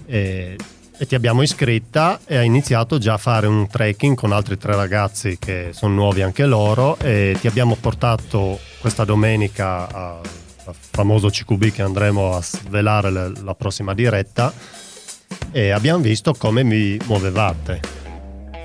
E, 0.07 0.57
e 0.98 1.07
ti 1.07 1.14
abbiamo 1.14 1.42
iscritta 1.42 2.20
e 2.24 2.38
hai 2.38 2.46
iniziato 2.46 2.96
già 2.96 3.14
a 3.14 3.18
fare 3.18 3.46
un 3.46 3.66
trekking 3.68 4.16
con 4.16 4.33
altri 4.33 4.57
tre 4.57 4.74
ragazzi 4.74 5.37
che 5.38 5.70
sono 5.72 5.92
nuovi 5.92 6.22
anche 6.22 6.46
loro 6.46 6.96
e 7.00 7.37
ti 7.38 7.46
abbiamo 7.46 7.76
portato 7.79 8.59
questa 8.81 9.05
domenica 9.05 9.88
a- 9.90 10.20
famoso 10.72 11.29
CQB 11.29 11.70
che 11.72 11.83
andremo 11.83 12.35
a 12.35 12.42
svelare 12.42 13.11
le- 13.11 13.33
la 13.42 13.55
prossima 13.55 13.94
diretta 13.94 14.52
e 15.50 15.70
abbiamo 15.70 16.02
visto 16.02 16.35
come 16.35 16.62
vi 16.64 16.98
muovevate. 17.07 17.81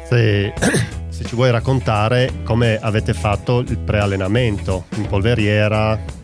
Se, 0.07 0.53
se 1.09 1.25
ci 1.25 1.35
vuoi 1.35 1.51
raccontare 1.51 2.41
come 2.43 2.77
avete 2.79 3.13
fatto 3.13 3.59
il 3.59 3.77
preallenamento 3.77 4.85
in 4.95 5.07
polveriera, 5.07 6.19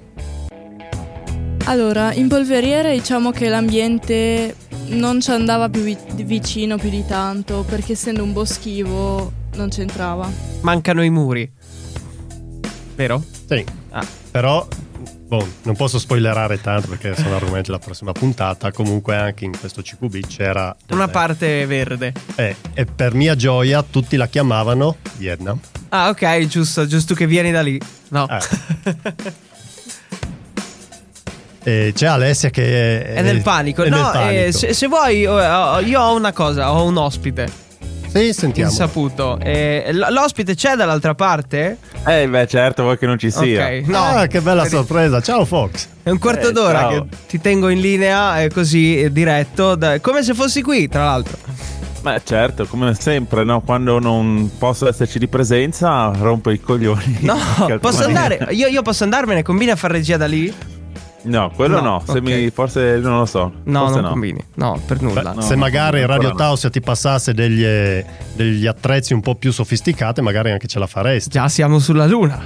Allora, 1.66 2.14
in 2.14 2.30
polveriera 2.30 2.92
diciamo 2.92 3.32
che 3.32 3.50
l'ambiente 3.50 4.56
non 4.88 5.20
ci 5.20 5.32
andava 5.32 5.68
più 5.68 5.82
vi- 5.82 5.98
vicino 6.24 6.78
più 6.78 6.90
di 6.90 7.06
tanto, 7.06 7.66
perché 7.68 7.92
essendo 7.92 8.24
un 8.24 8.32
boschivo 8.32 9.32
non 9.56 9.68
c'entrava. 9.68 10.30
Mancano 10.62 11.04
i 11.04 11.10
muri. 11.10 11.52
Vero? 12.96 13.22
Sì, 13.50 13.66
Ah. 13.90 14.06
però 14.32 14.66
boh, 15.28 15.46
non 15.64 15.76
posso 15.76 16.00
spoilerare 16.00 16.62
tanto 16.62 16.88
perché 16.88 17.16
sono 17.16 17.36
argomenti 17.36 17.68
della 17.72 17.80
prossima 17.84 18.12
puntata. 18.14 18.72
Comunque 18.72 19.16
anche 19.16 19.46
in 19.46 19.58
questo 19.58 19.82
CQB 19.82 20.26
c'era 20.28 20.64
Una 20.90 21.00
delle- 21.06 21.12
parte 21.12 21.66
verde. 21.66 22.14
Eh, 22.36 22.56
e 22.74 22.86
per 22.86 23.14
mia 23.14 23.36
gioia 23.36 23.84
tutti 23.84 24.16
la 24.16 24.28
chiamavano 24.28 24.98
Vietnam. 25.18 25.60
Ah, 25.90 26.10
ok, 26.10 26.46
giusto, 26.48 26.86
giusto 26.88 27.14
che 27.14 27.28
vieni 27.28 27.52
da 27.52 27.62
lì. 27.62 27.80
No. 28.10 28.28
Eh. 28.30 28.96
E 31.64 31.92
c'è 31.94 32.06
Alessia 32.06 32.50
che 32.50 33.04
è, 33.04 33.14
È 33.16 33.22
nel 33.22 33.42
panico. 33.42 33.84
è 33.84 33.90
no, 33.90 33.98
nel 34.02 34.12
panico. 34.14 34.42
eh, 34.46 34.52
se, 34.54 34.74
se 34.74 34.88
vuoi, 34.88 35.24
eh, 35.24 35.28
ho- 35.28 35.80
io 35.82 36.00
ho 36.00 36.16
una 36.16 36.32
cosa, 36.32 36.72
ho 36.72 36.86
un 36.86 36.96
ospite 36.96 37.52
Sì, 38.08 38.34
sentiamo. 38.34 38.70
insaputo. 38.72 39.38
Eh, 39.40 39.90
l- 39.92 40.08
l'ospite 40.12 40.56
c'è 40.56 40.76
dall'altra 40.76 41.14
parte? 41.14 41.78
Eh 42.06 42.28
beh 42.28 42.48
certo, 42.48 42.84
vuoi 42.84 42.98
che 42.98 43.06
non 43.06 43.18
ci 43.20 43.30
sia. 43.30 43.66
Ok, 43.68 43.88
no. 43.88 43.98
Ah, 44.04 44.28
che 44.28 44.42
bella 44.42 44.66
sorpresa. 44.66 45.22
Ciao 45.22 45.46
Fox. 45.46 45.88
È 46.04 46.10
un 46.10 46.18
quarto 46.18 46.50
Eh, 46.50 46.52
d'ora 46.54 46.80
ciao. 46.80 46.90
che 47.10 47.18
ti 47.28 47.40
tengo 47.42 47.70
in 47.70 47.80
linea 47.80 48.42
eh, 48.42 48.50
così 48.50 49.02
eh, 49.02 49.12
diretto, 49.12 49.76
da- 49.76 50.00
come 50.00 50.24
se 50.24 50.34
fossi 50.34 50.62
qui, 50.62 50.88
tra 50.88 51.04
l'altro. 51.06 51.38
Beh 52.02 52.22
certo, 52.24 52.66
come 52.66 52.94
sempre, 52.94 53.44
no? 53.44 53.62
quando 53.62 54.00
non 54.00 54.52
posso 54.58 54.88
esserci 54.88 55.20
di 55.20 55.28
presenza 55.28 56.12
rompo 56.18 56.50
i 56.52 56.60
coglioni. 56.62 57.18
No, 57.22 57.36
posso 57.82 58.06
andare? 58.06 58.48
Io, 58.52 58.68
io 58.68 58.82
posso 58.82 59.04
andarmene, 59.04 59.44
combina 59.44 59.74
a 59.74 59.76
far 59.76 59.92
regia 59.92 60.16
da 60.16 60.28
lì? 60.28 60.54
No, 61.24 61.52
quello 61.56 61.82
No, 61.82 61.90
no, 61.90 62.04
se 62.06 62.20
ok. 62.20 62.22
mi, 62.22 62.50
forse 62.52 63.00
non 63.00 63.20
lo 63.20 63.26
so. 63.26 63.52
No, 63.64 63.80
forse 63.80 63.96
non 63.96 64.04
no. 64.04 64.10
combini. 64.12 64.44
No, 64.56 64.82
per 64.86 65.02
nulla. 65.02 65.34
no. 65.34 65.42
Se 65.42 65.56
magari 65.56 66.06
Radio 66.06 66.30
no. 66.30 66.36
Tausia 66.36 66.70
ti 66.70 66.80
passasse 66.80 67.34
degli, 67.34 67.66
degli 68.36 68.66
attrezzi 68.66 69.14
un 69.14 69.22
po' 69.22 69.36
più 69.36 69.52
sofisticati, 69.52 70.22
magari 70.22 70.52
anche 70.52 70.68
ce 70.68 70.80
la 70.80 70.88
faresti. 70.88 71.30
Già 71.30 71.50
siamo 71.50 71.80
sulla 71.80 72.06
luna. 72.06 72.40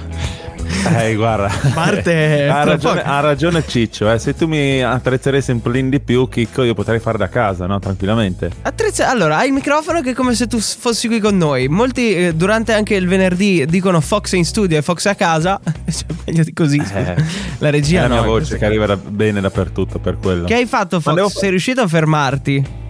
Eh, 0.98 1.14
guarda. 1.14 1.50
Parte 1.74 2.46
ha, 2.48 2.64
ragione, 2.64 3.02
ha 3.02 3.20
ragione 3.20 3.64
Ciccio, 3.66 4.10
eh. 4.10 4.18
se 4.18 4.34
tu 4.34 4.46
mi 4.46 4.82
attrezzeresti 4.82 5.50
un 5.52 5.60
pelino 5.62 5.88
di 5.90 6.00
più, 6.00 6.28
Chicco, 6.28 6.62
io 6.62 6.74
potrei 6.74 6.98
fare 6.98 7.18
da 7.18 7.28
casa, 7.28 7.66
no? 7.66 7.78
Tranquillamente. 7.78 8.50
Attrezza- 8.62 9.08
allora, 9.08 9.36
hai 9.38 9.48
il 9.48 9.52
microfono 9.52 10.00
che 10.00 10.10
è 10.10 10.14
come 10.14 10.34
se 10.34 10.46
tu 10.46 10.58
fossi 10.58 11.06
qui 11.08 11.20
con 11.20 11.36
noi. 11.36 11.68
Molti 11.68 12.14
eh, 12.14 12.34
durante 12.34 12.72
anche 12.72 12.94
il 12.94 13.06
venerdì 13.06 13.64
dicono 13.66 14.00
Fox 14.00 14.34
è 14.34 14.36
in 14.36 14.44
studio 14.44 14.76
e 14.78 14.82
Fox 14.82 15.06
è 15.06 15.10
a 15.10 15.14
casa. 15.14 15.60
Cioè, 15.92 16.06
meglio 16.24 16.42
di 16.42 16.52
così. 16.54 16.78
Eh, 16.94 17.14
La 17.58 17.68
È 17.68 17.70
regia 17.70 18.02
la 18.02 18.08
no. 18.08 18.14
mia 18.14 18.22
è 18.22 18.26
voce 18.26 18.56
che 18.58 18.64
arriva 18.64 18.86
da- 18.86 18.96
bene 18.96 19.40
dappertutto 19.40 19.98
per 19.98 20.16
quello. 20.20 20.46
Che 20.46 20.54
hai 20.54 20.66
fatto 20.66 21.00
Fox? 21.00 21.14
devo- 21.14 21.28
Sei 21.28 21.50
riuscito 21.50 21.80
a 21.82 21.86
fermarti? 21.88 22.80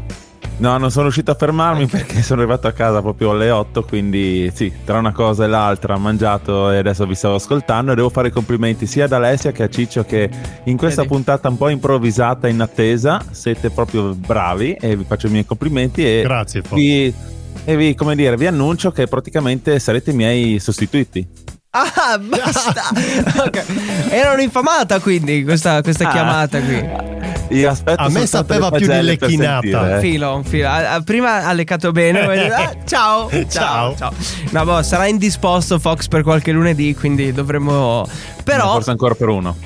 No, 0.62 0.78
non 0.78 0.90
sono 0.92 1.02
riuscito 1.02 1.32
a 1.32 1.34
fermarmi 1.34 1.86
perché 1.86 2.22
sono 2.22 2.40
arrivato 2.40 2.68
a 2.68 2.72
casa 2.72 3.02
proprio 3.02 3.32
alle 3.32 3.50
8, 3.50 3.82
quindi 3.82 4.48
sì, 4.54 4.72
tra 4.84 4.98
una 4.98 5.10
cosa 5.10 5.42
e 5.42 5.48
l'altra 5.48 5.96
ho 5.96 5.98
mangiato 5.98 6.70
e 6.70 6.76
adesso 6.76 7.04
vi 7.04 7.16
stavo 7.16 7.34
ascoltando 7.34 7.90
e 7.90 7.94
devo 7.96 8.10
fare 8.10 8.28
i 8.28 8.30
complimenti 8.30 8.86
sia 8.86 9.06
ad 9.06 9.12
Alessia 9.12 9.50
che 9.50 9.64
a 9.64 9.68
Ciccio 9.68 10.04
che 10.04 10.30
in 10.66 10.76
questa 10.76 11.02
Vedi? 11.02 11.14
puntata 11.14 11.48
un 11.48 11.56
po' 11.56 11.68
improvvisata 11.68 12.46
in 12.46 12.60
attesa 12.60 13.20
siete 13.32 13.70
proprio 13.70 14.14
bravi 14.14 14.74
e 14.74 14.94
vi 14.94 15.02
faccio 15.04 15.26
i 15.26 15.30
miei 15.30 15.44
complimenti 15.44 16.06
e 16.06 16.22
Grazie 16.22 16.62
vi, 16.70 17.12
e 17.64 17.76
vi, 17.76 17.96
come 17.96 18.14
dire, 18.14 18.36
vi 18.36 18.46
annuncio 18.46 18.92
che 18.92 19.08
praticamente 19.08 19.80
sarete 19.80 20.12
i 20.12 20.14
miei 20.14 20.60
sostituiti. 20.60 21.26
Ah, 21.70 22.18
basta. 22.20 22.82
Ok. 23.46 23.64
Era 24.10 24.32
un'infamata 24.32 25.00
quindi 25.00 25.42
questa, 25.42 25.82
questa 25.82 26.06
Ah. 26.08 26.12
chiamata 26.12 26.60
qui. 26.60 27.31
Io 27.48 27.68
aspetto 27.70 28.00
A 28.00 28.08
me 28.08 28.26
sapeva 28.26 28.70
più 28.70 28.86
di 28.86 29.02
lecchinata. 29.02 29.96
eh. 29.98 30.00
Filo, 30.00 30.36
un 30.36 30.44
filo. 30.44 30.68
Prima 31.04 31.44
ha 31.46 31.52
leccato 31.52 31.92
bene. 31.92 32.24
poi- 32.24 32.38
ah, 32.48 32.74
ciao, 32.84 33.28
ciao, 33.48 33.94
Ciao. 33.94 33.96
ciao. 33.96 34.12
No, 34.50 34.64
boh, 34.64 34.82
sarà 34.82 35.06
indisposto 35.06 35.78
Fox 35.78 36.08
per 36.08 36.22
qualche 36.22 36.52
lunedì, 36.52 36.94
quindi 36.94 37.32
dovremmo. 37.32 37.72
No, 37.72 38.08
Però, 38.44 38.72
Forse 38.72 38.90
ancora 38.90 39.14
per 39.14 39.28
uno. 39.28 39.56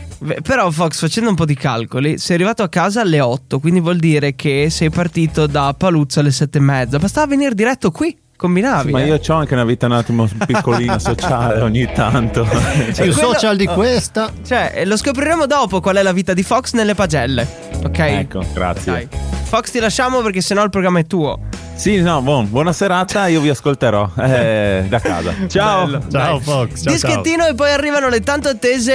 Però, 0.42 0.70
Fox, 0.70 0.98
facendo 0.98 1.28
un 1.28 1.36
po' 1.36 1.44
di 1.44 1.54
calcoli, 1.54 2.18
sei 2.18 2.36
arrivato 2.36 2.62
a 2.62 2.68
casa 2.68 3.02
alle 3.02 3.20
8, 3.20 3.60
quindi 3.60 3.80
vuol 3.80 3.98
dire 3.98 4.34
che 4.34 4.68
sei 4.70 4.88
partito 4.90 5.46
da 5.46 5.74
Paluzzo 5.76 6.20
alle 6.20 6.30
7 6.32 6.56
e 6.58 6.60
mezza. 6.60 6.98
Bastava 6.98 7.26
venire 7.26 7.54
diretto 7.54 7.90
qui, 7.90 8.16
combinavi. 8.36 8.92
Ma 8.92 9.02
eh. 9.02 9.06
io 9.06 9.20
ho 9.26 9.34
anche 9.34 9.54
una 9.54 9.64
vita 9.64 9.86
un 9.86 9.92
attimo 9.92 10.28
piccolina 10.46 10.98
sociale 10.98 11.60
ogni 11.60 11.90
tanto. 11.92 12.44
Più 12.44 12.94
quello- 12.94 13.12
social 13.12 13.56
di 13.56 13.66
questa. 13.66 14.32
Cioè, 14.44 14.72
eh, 14.74 14.84
lo 14.84 14.96
scopriremo 14.96 15.46
dopo 15.46 15.80
qual 15.80 15.96
è 15.96 16.02
la 16.02 16.12
vita 16.12 16.34
di 16.34 16.42
Fox 16.42 16.72
nelle 16.72 16.94
pagelle. 16.94 17.46
Ok? 17.84 17.98
ecco, 17.98 18.44
grazie. 18.52 18.92
Dai. 18.92 19.08
Fox, 19.44 19.70
ti 19.70 19.78
lasciamo 19.78 20.20
perché 20.22 20.40
sennò 20.40 20.62
il 20.62 20.70
programma 20.70 20.98
è 20.98 21.06
tuo. 21.06 21.38
Sì, 21.76 22.00
no, 22.00 22.22
buon- 22.22 22.48
buona 22.48 22.72
serata, 22.72 23.26
io 23.28 23.40
vi 23.42 23.50
ascolterò 23.50 24.10
eh, 24.18 24.86
da 24.88 24.98
casa. 24.98 25.34
Ciao. 25.46 25.84
Bello. 25.84 26.00
Ciao 26.10 26.38
Dai. 26.38 26.40
Fox. 26.40 26.68
Ciao, 26.82 26.82
ciao. 26.82 26.92
Dischettino 26.94 27.46
e 27.46 27.54
poi 27.54 27.70
arrivano 27.70 28.08
le 28.08 28.20
tanto 28.22 28.48
attese 28.48 28.92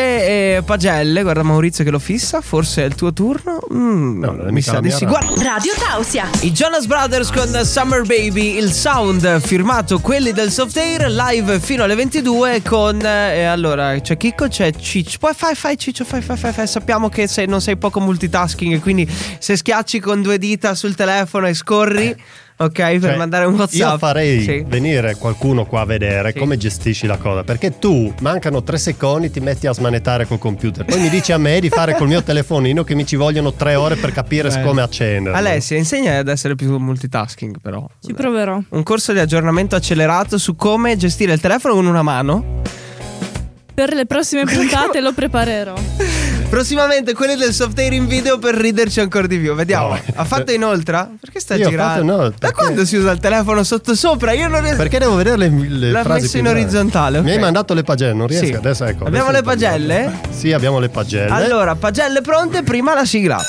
eh, 0.58 0.64
pagelle. 0.66 1.22
Guarda 1.22 1.44
Maurizio 1.44 1.84
che 1.84 1.92
lo 1.92 2.00
fissa. 2.00 2.42
Forse 2.42 2.82
è 2.82 2.86
il 2.86 2.96
tuo 2.96 3.14
turno. 3.14 3.60
Mm, 3.72 4.20
No, 4.20 4.32
non 4.32 4.48
è 4.48 4.52
mi 4.52 4.62
sa 4.62 4.80
di 4.80 4.90
sì. 4.90 5.06
radio. 5.06 5.20
Guarda. 5.20 5.44
Radio 5.44 5.72
Tausia. 5.78 6.28
I 6.42 6.52
Jonas 6.52 6.88
Brothers 6.88 7.32
con 7.32 7.48
Summer 7.64 8.02
Baby, 8.02 8.58
il 8.58 8.72
sound 8.72 9.40
firmato 9.42 10.00
quelli 10.00 10.32
del 10.34 10.52
Soft 10.52 10.76
Air 10.78 11.10
live 11.12 11.60
fino 11.60 11.84
alle 11.84 11.96
22 11.96 12.62
con 12.64 13.00
eh, 13.06 13.44
allora 13.44 13.98
c'è 14.02 14.18
Chicco, 14.18 14.48
c'è 14.48 14.72
Ciccio. 14.74 15.18
Poi 15.20 15.34
fai 15.36 15.54
fai 15.54 15.78
Ciccio, 15.78 16.04
fai 16.04 16.22
fai 16.22 16.36
fai, 16.36 16.52
fai. 16.52 16.68
sappiamo 16.68 17.10
che 17.10 17.28
sei- 17.28 17.48
non 17.48 17.62
sei 17.62 17.78
poco 17.78 18.00
multitasking 18.02 18.80
quindi 18.82 19.08
se 19.38 19.56
schiacci 19.56 20.00
con 20.00 20.22
due 20.24 20.38
dita 20.40 20.74
sul 20.76 20.96
telefono 20.96 21.48
e 21.48 21.54
scorri, 21.54 22.16
ok, 22.64 22.72
per 22.74 23.00
Cioè, 23.02 23.16
mandare 23.18 23.46
un 23.46 23.56
WhatsApp. 23.56 23.92
Io 23.92 23.98
farei 23.98 24.42
Sì. 24.42 24.64
venire 24.68 25.16
qualcuno 25.16 25.66
qua 25.66 25.82
a 25.82 25.86
vedere 25.86 26.32
Sì. 26.32 26.40
come 26.40 26.58
gestisci 26.58 27.08
la 27.08 27.18
cosa. 27.18 27.44
Perché 27.44 27.78
tu 27.80 28.14
mancano 28.22 28.64
tre 28.64 28.78
secondi, 28.78 29.30
ti 29.32 29.40
metti 29.40 29.68
a 29.68 29.74
smanettare 29.74 30.26
col 30.26 30.40
computer. 30.40 30.86
Poi 30.86 31.00
mi 31.00 31.10
dici 31.10 31.32
a 31.32 31.38
me 31.38 31.60
di 31.60 31.70
fare 31.70 31.96
col 31.96 32.08
mio 32.08 32.22
telefonino 32.24 32.84
che 32.84 32.96
mi 32.96 33.06
ci 33.06 33.16
vogliono 33.16 33.54
tre 33.54 33.76
ore 33.76 33.96
per 33.96 34.12
capire 34.12 34.50
Eh. 34.50 34.62
come 34.62 34.82
accendere. 34.82 35.36
Alessia, 35.36 35.78
insegna 35.78 36.18
ad 36.18 36.28
essere 36.28 36.56
più 36.56 36.76
multitasking 36.78 37.60
però. 37.62 37.86
Ci 38.04 38.14
proverò. 38.14 38.60
Un 38.70 38.84
corso 38.84 39.14
di 39.14 39.20
aggiornamento 39.20 39.76
accelerato 39.76 40.38
su 40.38 40.56
come 40.56 40.96
gestire 40.98 41.34
il 41.34 41.40
telefono 41.40 41.74
con 41.76 41.86
una 41.86 42.02
mano. 42.04 42.60
Per 43.74 43.94
le 43.94 44.06
prossime 44.06 44.44
puntate 44.46 45.00
lo 45.02 45.14
preparerò. 45.14 45.74
Prossimamente 46.52 47.14
quelli 47.14 47.38
del 47.38 47.54
soft 47.54 47.80
air 47.80 47.94
in 47.94 48.08
video 48.08 48.38
per 48.38 48.56
riderci 48.56 49.00
ancora 49.00 49.26
di 49.26 49.38
più. 49.40 49.56
Vediamo. 49.56 49.88
No. 49.94 50.00
Ha 50.16 50.26
fatto 50.26 50.52
inoltre? 50.52 51.12
Perché 51.18 51.40
sta 51.40 51.56
Io 51.56 51.70
girando? 51.70 52.18
Da 52.28 52.32
perché- 52.38 52.56
quando 52.56 52.84
si 52.84 52.98
usa 52.98 53.12
il 53.12 53.20
telefono 53.20 53.64
sotto 53.64 53.96
sopra? 53.96 54.34
Io 54.34 54.50
non 54.50 54.60
riesco. 54.60 54.76
Perché 54.76 55.00
devo 55.00 55.16
vedere 55.16 55.38
le, 55.38 55.48
le 55.50 55.92
L'ha 55.92 56.04
frasi 56.04 56.24
messo 56.24 56.38
in 56.40 56.48
orizzontale, 56.50 57.20
ok. 57.20 57.24
Mi 57.24 57.32
hai 57.32 57.40
mandato 57.40 57.74
le 57.74 57.84
pagelle, 57.84 58.14
non 58.14 58.28
riesco 58.28 58.46
Sì. 58.48 58.52
adesso 58.54 58.84
ecco. 58.84 59.06
Abbiamo 59.06 59.30
adesso 59.30 59.42
le 59.46 59.50
pagelle? 59.50 60.12
Sì, 60.30 60.52
abbiamo 60.52 60.80
le 60.80 60.90
pagelle. 60.90 61.32
Allora, 61.32 61.76
pagelle 61.76 62.20
pronte, 62.20 62.64
prima 62.64 62.94
la 62.96 63.06
sigla. 63.06 63.42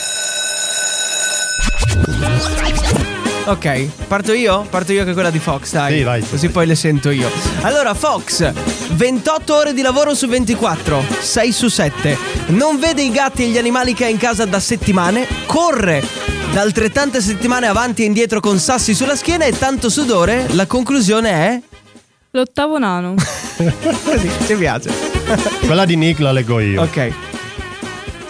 Ok, 3.45 4.07
parto 4.07 4.33
io? 4.33 4.65
Parto 4.71 4.93
io 4.93 5.03
che 5.03 5.11
è 5.11 5.13
quella 5.15 5.31
di 5.31 5.41
Fox, 5.41 5.73
dai. 5.73 5.97
Sì, 5.97 6.03
vai. 6.05 6.25
Così 6.27 6.49
poi 6.49 6.65
le 6.65 6.77
sento 6.77 7.11
io. 7.11 7.29
Allora, 7.63 7.93
Fox, 7.93 8.53
28 8.93 9.55
ore 9.55 9.75
di 9.75 9.83
lavoro 9.83 10.15
su 10.15 10.29
24, 10.29 11.05
6 11.19 11.53
su 11.53 11.69
7. 11.69 12.17
Non 12.49 12.79
vede 12.79 13.03
i 13.03 13.11
gatti 13.11 13.43
e 13.43 13.49
gli 13.49 13.59
animali 13.59 13.95
che 13.95 14.05
ha 14.05 14.09
in 14.09 14.17
casa 14.17 14.45
da 14.45 14.61
settimane, 14.61 15.27
corre 15.47 16.05
da 16.53 16.61
altrettante 16.61 17.21
settimane 17.21 17.67
avanti 17.67 18.03
e 18.03 18.05
indietro 18.05 18.39
con 18.39 18.59
sassi 18.61 18.95
sulla 18.95 19.17
schiena 19.17 19.45
e 19.45 19.59
tanto 19.59 19.89
sudore. 19.89 20.47
La 20.51 20.67
conclusione 20.67 21.31
è... 21.31 21.61
L'ottavo 22.31 22.79
nano. 22.79 23.15
Così, 23.57 24.31
ci 24.47 24.55
piace. 24.55 24.91
Quella 25.67 25.85
di 25.85 25.97
Nick 25.97 26.21
la 26.21 26.31
leggo 26.31 26.61
io. 26.61 26.83
Ok. 26.83 27.13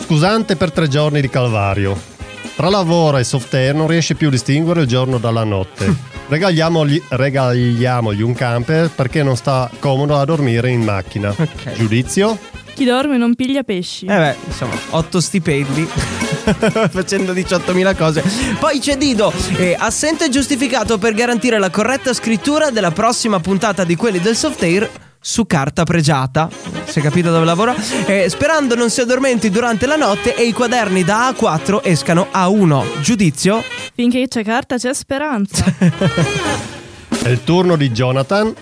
Scusante 0.05 0.57
per 0.57 0.73
tre 0.73 0.89
giorni 0.89 1.21
di 1.21 1.29
calvario. 1.29 2.12
Tra 2.55 2.69
lavoro 2.69 3.17
e 3.17 3.25
soft 3.25 3.55
air 3.55 3.75
non 3.75 3.87
riesce 3.87 4.15
più 4.15 4.29
a 4.29 4.31
distinguere 4.31 4.83
il 4.83 4.87
giorno 4.87 5.19
dalla 5.19 5.45
notte. 5.45 6.11
Regaliamogli, 6.29 7.03
regaliamogli 7.09 8.23
un 8.23 8.35
camper 8.35 8.91
perché 8.91 9.23
non 9.23 9.37
sta 9.37 9.71
comodo 9.79 10.17
a 10.19 10.25
dormire 10.25 10.71
in 10.71 10.83
macchina. 10.83 11.35
Ok. 11.37 11.73
Giudizio? 11.75 12.39
Chi 12.75 12.85
dorme 12.85 13.19
non 13.19 13.35
piglia 13.35 13.63
pesci. 13.63 14.07
Eh 14.07 14.17
beh, 14.17 14.37
insomma, 14.47 14.75
8 14.91 15.21
stipendi 15.21 15.85
facendo 16.91 17.33
18.000 17.33 17.97
cose. 17.97 18.23
Poi 18.59 18.79
c'è 18.79 18.97
Dido, 18.97 19.33
eh, 19.57 19.77
assente 19.79 20.31
giustificato 20.31 20.97
per 20.97 21.13
garantire 21.13 21.59
la 21.59 21.69
corretta 21.69 22.15
scrittura 22.15 22.71
della 22.71 22.93
prossima 22.93 23.41
puntata 23.41 23.85
di 23.85 23.95
quelli 23.95 24.21
del 24.21 24.37
soft 24.37 24.63
air 24.63 24.89
su 25.23 25.47
carta 25.47 25.85
pregiata. 25.85 26.51
Si 26.85 26.99
è 26.99 27.03
capito 27.03 27.31
dove 27.31 27.47
lavora? 27.47 27.75
Eh, 28.07 28.29
sperando 28.29 28.75
non 28.75 28.91
si 28.91 29.01
addormenti 29.01 29.49
durante 29.49 29.87
la 29.87 29.97
notte 29.97 30.35
e 30.35 30.43
i 30.43 30.53
quaderni 30.53 31.05
da 31.05 31.31
A4 31.31 31.81
escano 31.85 32.27
a 32.31 32.49
1. 32.49 32.85
Giudizio? 33.01 33.63
Finché 33.95 34.27
c'è 34.29 34.45
carta 34.45 34.77
c'è 34.77 34.93
speranza. 34.93 35.65
È 37.23 37.29
il 37.29 37.45
turno 37.45 37.77
di 37.77 37.91
Jonathan. 37.91 38.53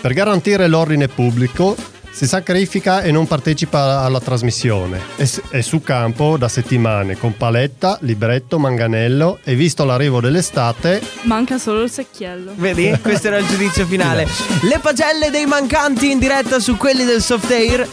Per 0.00 0.12
garantire 0.14 0.68
l'ordine 0.68 1.08
pubblico 1.08 1.76
si 2.12 2.26
sacrifica 2.26 3.02
e 3.02 3.10
non 3.12 3.26
partecipa 3.26 4.00
alla 4.00 4.20
trasmissione. 4.20 5.00
È, 5.16 5.60
su 5.60 5.80
campo 5.82 6.36
da 6.36 6.48
settimane 6.48 7.16
con 7.16 7.36
paletta, 7.36 7.98
libretto, 8.02 8.58
manganello 8.58 9.38
e 9.44 9.54
visto 9.54 9.84
l'arrivo 9.84 10.20
dell'estate 10.20 11.00
Manca 11.22 11.58
solo 11.58 11.82
il 11.82 11.90
secchiello. 11.90 12.52
Vedi? 12.56 12.90
Questo 13.00 13.28
era 13.28 13.38
il 13.38 13.46
giudizio 13.46 13.86
finale. 13.86 14.26
Le 14.62 14.78
pagelle 14.80 15.30
dei 15.30 15.46
mancanti 15.46 16.10
in 16.10 16.18
diretta 16.18 16.58
su 16.58 16.76
quelli 16.76 17.04
del 17.04 17.22
soft 17.22 17.50
air. 17.50 17.88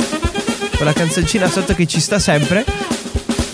Con 0.75 0.86
la 0.86 0.93
canzoncina 0.93 1.47
sotto 1.47 1.73
che 1.73 1.86
ci 1.88 1.99
sta 1.99 2.19
sempre. 2.19 2.65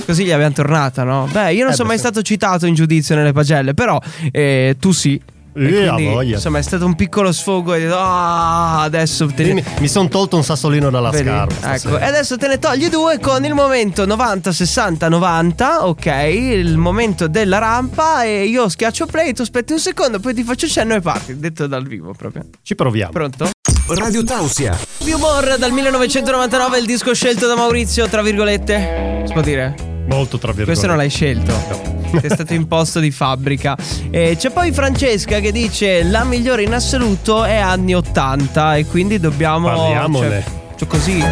Così 0.06 0.26
gli 0.26 0.32
abbiamo 0.32 0.54
tornata, 0.54 1.04
no? 1.04 1.30
Beh, 1.32 1.54
io 1.54 1.64
non 1.64 1.72
Eh, 1.72 1.76
sono 1.76 1.88
beh, 1.88 1.96
mai 1.96 1.98
sì. 1.98 2.04
stato 2.10 2.22
citato 2.22 2.66
in 2.66 2.74
giudizio 2.74 3.16
nelle 3.16 3.32
pagelle, 3.32 3.74
però 3.74 4.00
eh, 4.32 4.76
tu 4.80 4.92
sì. 4.92 5.22
E 5.56 5.66
Eh, 5.66 5.70
quindi, 5.88 6.06
voglia. 6.06 6.36
insomma, 6.36 6.58
è 6.58 6.62
stato 6.62 6.86
un 6.86 6.96
piccolo 6.96 7.32
sfogo 7.32 7.74
e 7.74 7.78
ho 7.78 7.80
detto, 7.88 7.98
ah, 8.00 8.82
adesso 8.82 9.28
te 9.28 9.44
ne... 9.46 9.54
mi, 9.54 9.64
mi 9.80 9.88
sono 9.88 10.08
tolto 10.08 10.36
un 10.36 10.44
sassolino 10.44 10.90
dalla 10.90 11.10
Vedi? 11.12 11.26
scarpa. 11.30 11.76
Ecco, 11.76 12.00
e 12.00 12.04
adesso 12.06 12.38
te 12.38 12.48
ne 12.48 12.60
togli 12.60 12.90
due 12.90 13.20
con 13.20 13.44
il 13.46 13.54
momento 13.54 14.06
90, 14.06 14.52
60, 14.52 15.10
90, 15.10 15.86
ok? 15.86 16.06
Il 16.06 16.78
momento 16.78 17.28
della 17.28 17.60
rampa 17.60 18.24
e 18.24 18.46
io 18.46 18.68
schiaccio 18.70 19.06
play, 19.06 19.34
tu 19.34 19.42
aspetti 19.44 19.74
un 19.74 19.80
secondo, 19.80 20.20
poi 20.20 20.34
ti 20.34 20.44
faccio 20.44 20.68
cenno 20.68 20.96
e 20.96 21.02
parti, 21.02 21.38
detto 21.38 21.68
dal 21.68 21.86
vivo 21.86 22.14
proprio. 22.18 22.46
Ci 22.62 22.76
proviamo. 22.76 23.12
Pronto? 23.12 23.50
Radio 23.88 24.24
Tausia. 24.24 24.78
More 25.18 25.58
dal 25.58 25.72
1999, 25.72 26.80
il 26.80 26.86
disco 26.86 27.14
scelto 27.14 27.48
da 27.48 27.56
Maurizio, 27.56 28.08
tra 28.08 28.22
virgolette. 28.22 29.24
Si 29.28 29.34
può 29.34 29.42
dire? 29.42 29.93
Molto 30.06 30.38
tra 30.38 30.52
virgolette. 30.52 30.66
Questo 30.66 30.88
non 30.88 30.98
l'hai 30.98 31.10
scelto. 31.10 32.02
Ti 32.12 32.28
è 32.28 32.30
stato 32.30 32.54
imposto 32.56 33.00
di 33.00 33.12
fabbrica. 33.12 33.78
E 34.10 34.36
c'è 34.38 34.52
poi 34.52 34.72
Francesca 34.72 35.40
che 35.40 35.52
dice 35.52 36.04
la 36.04 36.24
migliore 36.24 36.64
in 36.64 36.74
assoluto 36.74 37.44
è 37.44 37.58
anni 37.58 37.96
80 37.96 38.76
e 38.76 38.86
quindi 38.86 39.20
dobbiamo... 39.20 39.68
Parliamone. 39.68 40.28
Cioè, 40.28 40.44
cioè 40.78 40.88
così... 40.88 41.24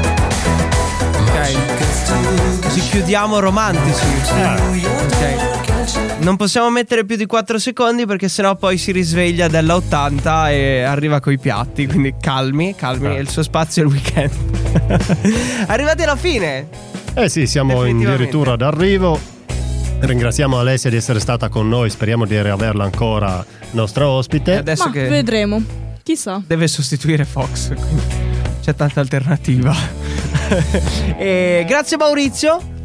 Ok. 1.19 2.61
Così 2.61 2.79
chiudiamo 2.89 3.39
romantici. 3.39 4.05
Ok. 4.29 5.59
Non 6.19 6.37
possiamo 6.37 6.69
mettere 6.69 7.03
più 7.03 7.15
di 7.15 7.25
4 7.25 7.57
secondi 7.57 8.05
perché 8.05 8.29
sennò 8.29 8.55
poi 8.55 8.77
si 8.77 8.91
risveglia 8.91 9.47
dalla 9.47 9.75
80 9.75 10.51
e 10.51 10.81
arriva 10.83 11.19
coi 11.19 11.39
piatti. 11.39 11.87
Quindi 11.87 12.13
calmi, 12.19 12.75
calmi. 12.75 13.07
Ah. 13.07 13.17
Il 13.17 13.29
suo 13.29 13.43
spazio 13.43 13.83
è 13.83 13.85
il 13.85 13.91
weekend. 13.91 14.31
Arrivati 15.67 16.03
alla 16.03 16.15
fine. 16.15 16.90
Eh 17.13 17.27
sì, 17.29 17.45
siamo 17.45 17.81
addirittura 17.81 18.55
d'arrivo. 18.55 19.19
Ringraziamo 19.99 20.57
Alessia 20.57 20.89
di 20.89 20.95
essere 20.95 21.19
stata 21.19 21.49
con 21.49 21.67
noi, 21.67 21.89
speriamo 21.89 22.25
di 22.25 22.41
riaverla 22.41 22.83
ancora 22.83 23.45
nostra 23.71 24.05
E 24.05 24.07
ospite. 24.07 24.55
adesso 24.57 24.85
Ma 24.85 24.91
che 24.91 25.07
vedremo. 25.07 25.61
Chissà. 26.03 26.41
deve 26.47 26.67
sostituire 26.67 27.25
Fox, 27.25 27.67
quindi 27.75 28.01
c'è 28.61 28.73
tanta 28.73 28.99
alternativa. 29.01 29.75
e 31.17 31.63
grazie 31.67 31.97
Maurizio. 31.97 32.79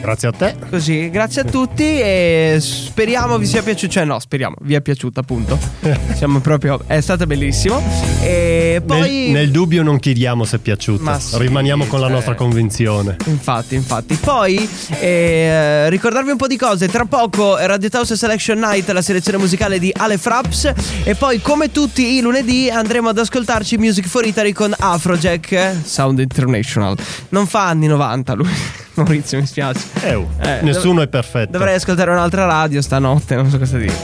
Grazie 0.00 0.28
a 0.28 0.32
te. 0.32 0.54
Così, 0.70 1.10
grazie 1.10 1.42
a 1.42 1.44
tutti 1.44 1.82
e 1.84 2.58
speriamo 2.60 3.36
vi 3.36 3.46
sia 3.46 3.62
piaciuto. 3.62 3.92
Cioè, 3.92 4.04
no, 4.04 4.18
speriamo 4.18 4.54
vi 4.62 4.74
è 4.74 4.80
piaciuto, 4.80 5.20
appunto. 5.20 5.58
Siamo 6.14 6.40
proprio. 6.40 6.80
È 6.86 7.00
stato 7.00 7.26
bellissimo. 7.26 7.82
E 8.20 8.82
poi. 8.84 9.00
Nel, 9.00 9.30
nel 9.30 9.50
dubbio 9.50 9.82
non 9.82 9.98
chiediamo 9.98 10.44
se 10.44 10.56
è 10.56 10.58
piaciuto. 10.60 11.02
Ma 11.02 11.18
sì, 11.18 11.36
Rimaniamo 11.38 11.84
con 11.86 12.00
la 12.00 12.06
cioè- 12.06 12.14
nostra 12.14 12.34
convinzione. 12.34 13.16
Infatti, 13.26 13.74
infatti. 13.74 14.14
Poi 14.14 14.68
eh, 15.00 15.90
ricordarvi 15.90 16.30
un 16.30 16.36
po' 16.36 16.46
di 16.46 16.56
cose. 16.56 16.88
Tra 16.88 17.04
poco 17.04 17.56
Radio 17.56 17.88
House 17.92 18.16
Selection 18.16 18.58
Night, 18.58 18.88
la 18.90 19.02
selezione 19.02 19.38
musicale 19.38 19.78
di 19.78 19.92
Ale 19.94 20.16
Fraps. 20.16 20.72
E 21.04 21.14
poi, 21.14 21.40
come 21.40 21.70
tutti 21.70 22.16
i 22.16 22.20
lunedì, 22.20 22.70
andremo 22.70 23.08
ad 23.08 23.18
ascoltarci 23.18 23.76
Music 23.78 24.06
for 24.06 24.24
Italy 24.24 24.52
con 24.52 24.74
Afrojack 24.76 25.52
eh, 25.52 25.76
Sound 25.84 26.18
International. 26.18 26.96
Non 27.30 27.46
fa 27.46 27.66
anni 27.66 27.86
90 27.86 28.34
lui. 28.34 28.86
Maurizio, 29.02 29.38
mi 29.38 29.46
spiace. 29.46 29.80
Eh, 30.02 30.26
Eh, 30.40 30.58
nessuno 30.62 30.94
dov- 30.94 31.04
è 31.04 31.08
perfetto. 31.08 31.52
Dovrei 31.52 31.74
ascoltare 31.74 32.10
un'altra 32.10 32.44
radio 32.46 32.82
stanotte, 32.82 33.34
non 33.36 33.48
so 33.50 33.58
cosa 33.58 33.78
dire. 33.78 33.94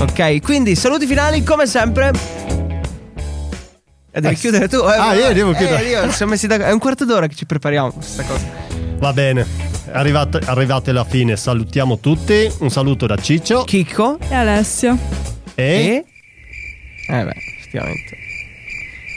Ok, 0.00 0.40
quindi 0.42 0.74
saluti 0.74 1.06
finali 1.06 1.42
come 1.42 1.66
sempre. 1.66 2.10
E 4.10 4.20
devi 4.20 4.34
Eh, 4.34 4.38
chiudere 4.38 4.68
tu. 4.68 4.76
Eh, 4.78 4.96
ah, 4.96 5.14
io 5.14 5.32
devo 5.32 5.52
chiudere. 5.52 5.84
Eh, 5.84 5.88
io, 5.90 6.10
siamo 6.12 6.32
messi 6.32 6.46
da- 6.46 6.56
È 6.56 6.72
un 6.72 6.78
quarto 6.78 7.04
d'ora 7.04 7.26
che 7.26 7.34
ci 7.34 7.46
prepariamo 7.46 7.90
questa 7.92 8.22
cosa. 8.24 8.46
Va 8.98 9.12
bene. 9.12 9.46
Arrivate, 9.92 10.40
arrivate 10.44 10.90
alla 10.90 11.04
fine, 11.04 11.36
salutiamo 11.36 11.98
tutti. 11.98 12.50
Un 12.60 12.70
saluto 12.70 13.06
da 13.06 13.16
Ciccio. 13.16 13.64
Chicco 13.64 14.18
E 14.28 14.34
Alessio. 14.34 14.98
E. 15.54 16.04
Eh 17.08 17.24
beh, 17.24 17.34
effettivamente. 17.58 18.16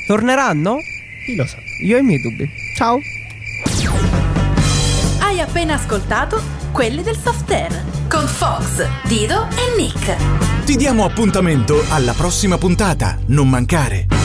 Torneranno? 0.07 0.77
Chi 1.25 1.35
lo 1.35 1.45
sa? 1.45 1.57
Io 1.83 1.97
ho 1.97 1.99
i 1.99 2.03
miei 2.03 2.21
dubbi. 2.21 2.49
Ciao. 2.75 2.99
Appena 5.41 5.73
ascoltato 5.73 6.41
quelli 6.71 7.01
del 7.01 7.17
soft 7.17 7.49
air 7.51 7.83
con 8.07 8.27
Fox, 8.27 8.87
Dido 9.07 9.47
e 9.49 9.75
Nick. 9.75 10.15
Ti 10.65 10.75
diamo 10.75 11.03
appuntamento 11.03 11.83
alla 11.89 12.13
prossima 12.13 12.57
puntata. 12.57 13.17
Non 13.27 13.49
mancare. 13.49 14.20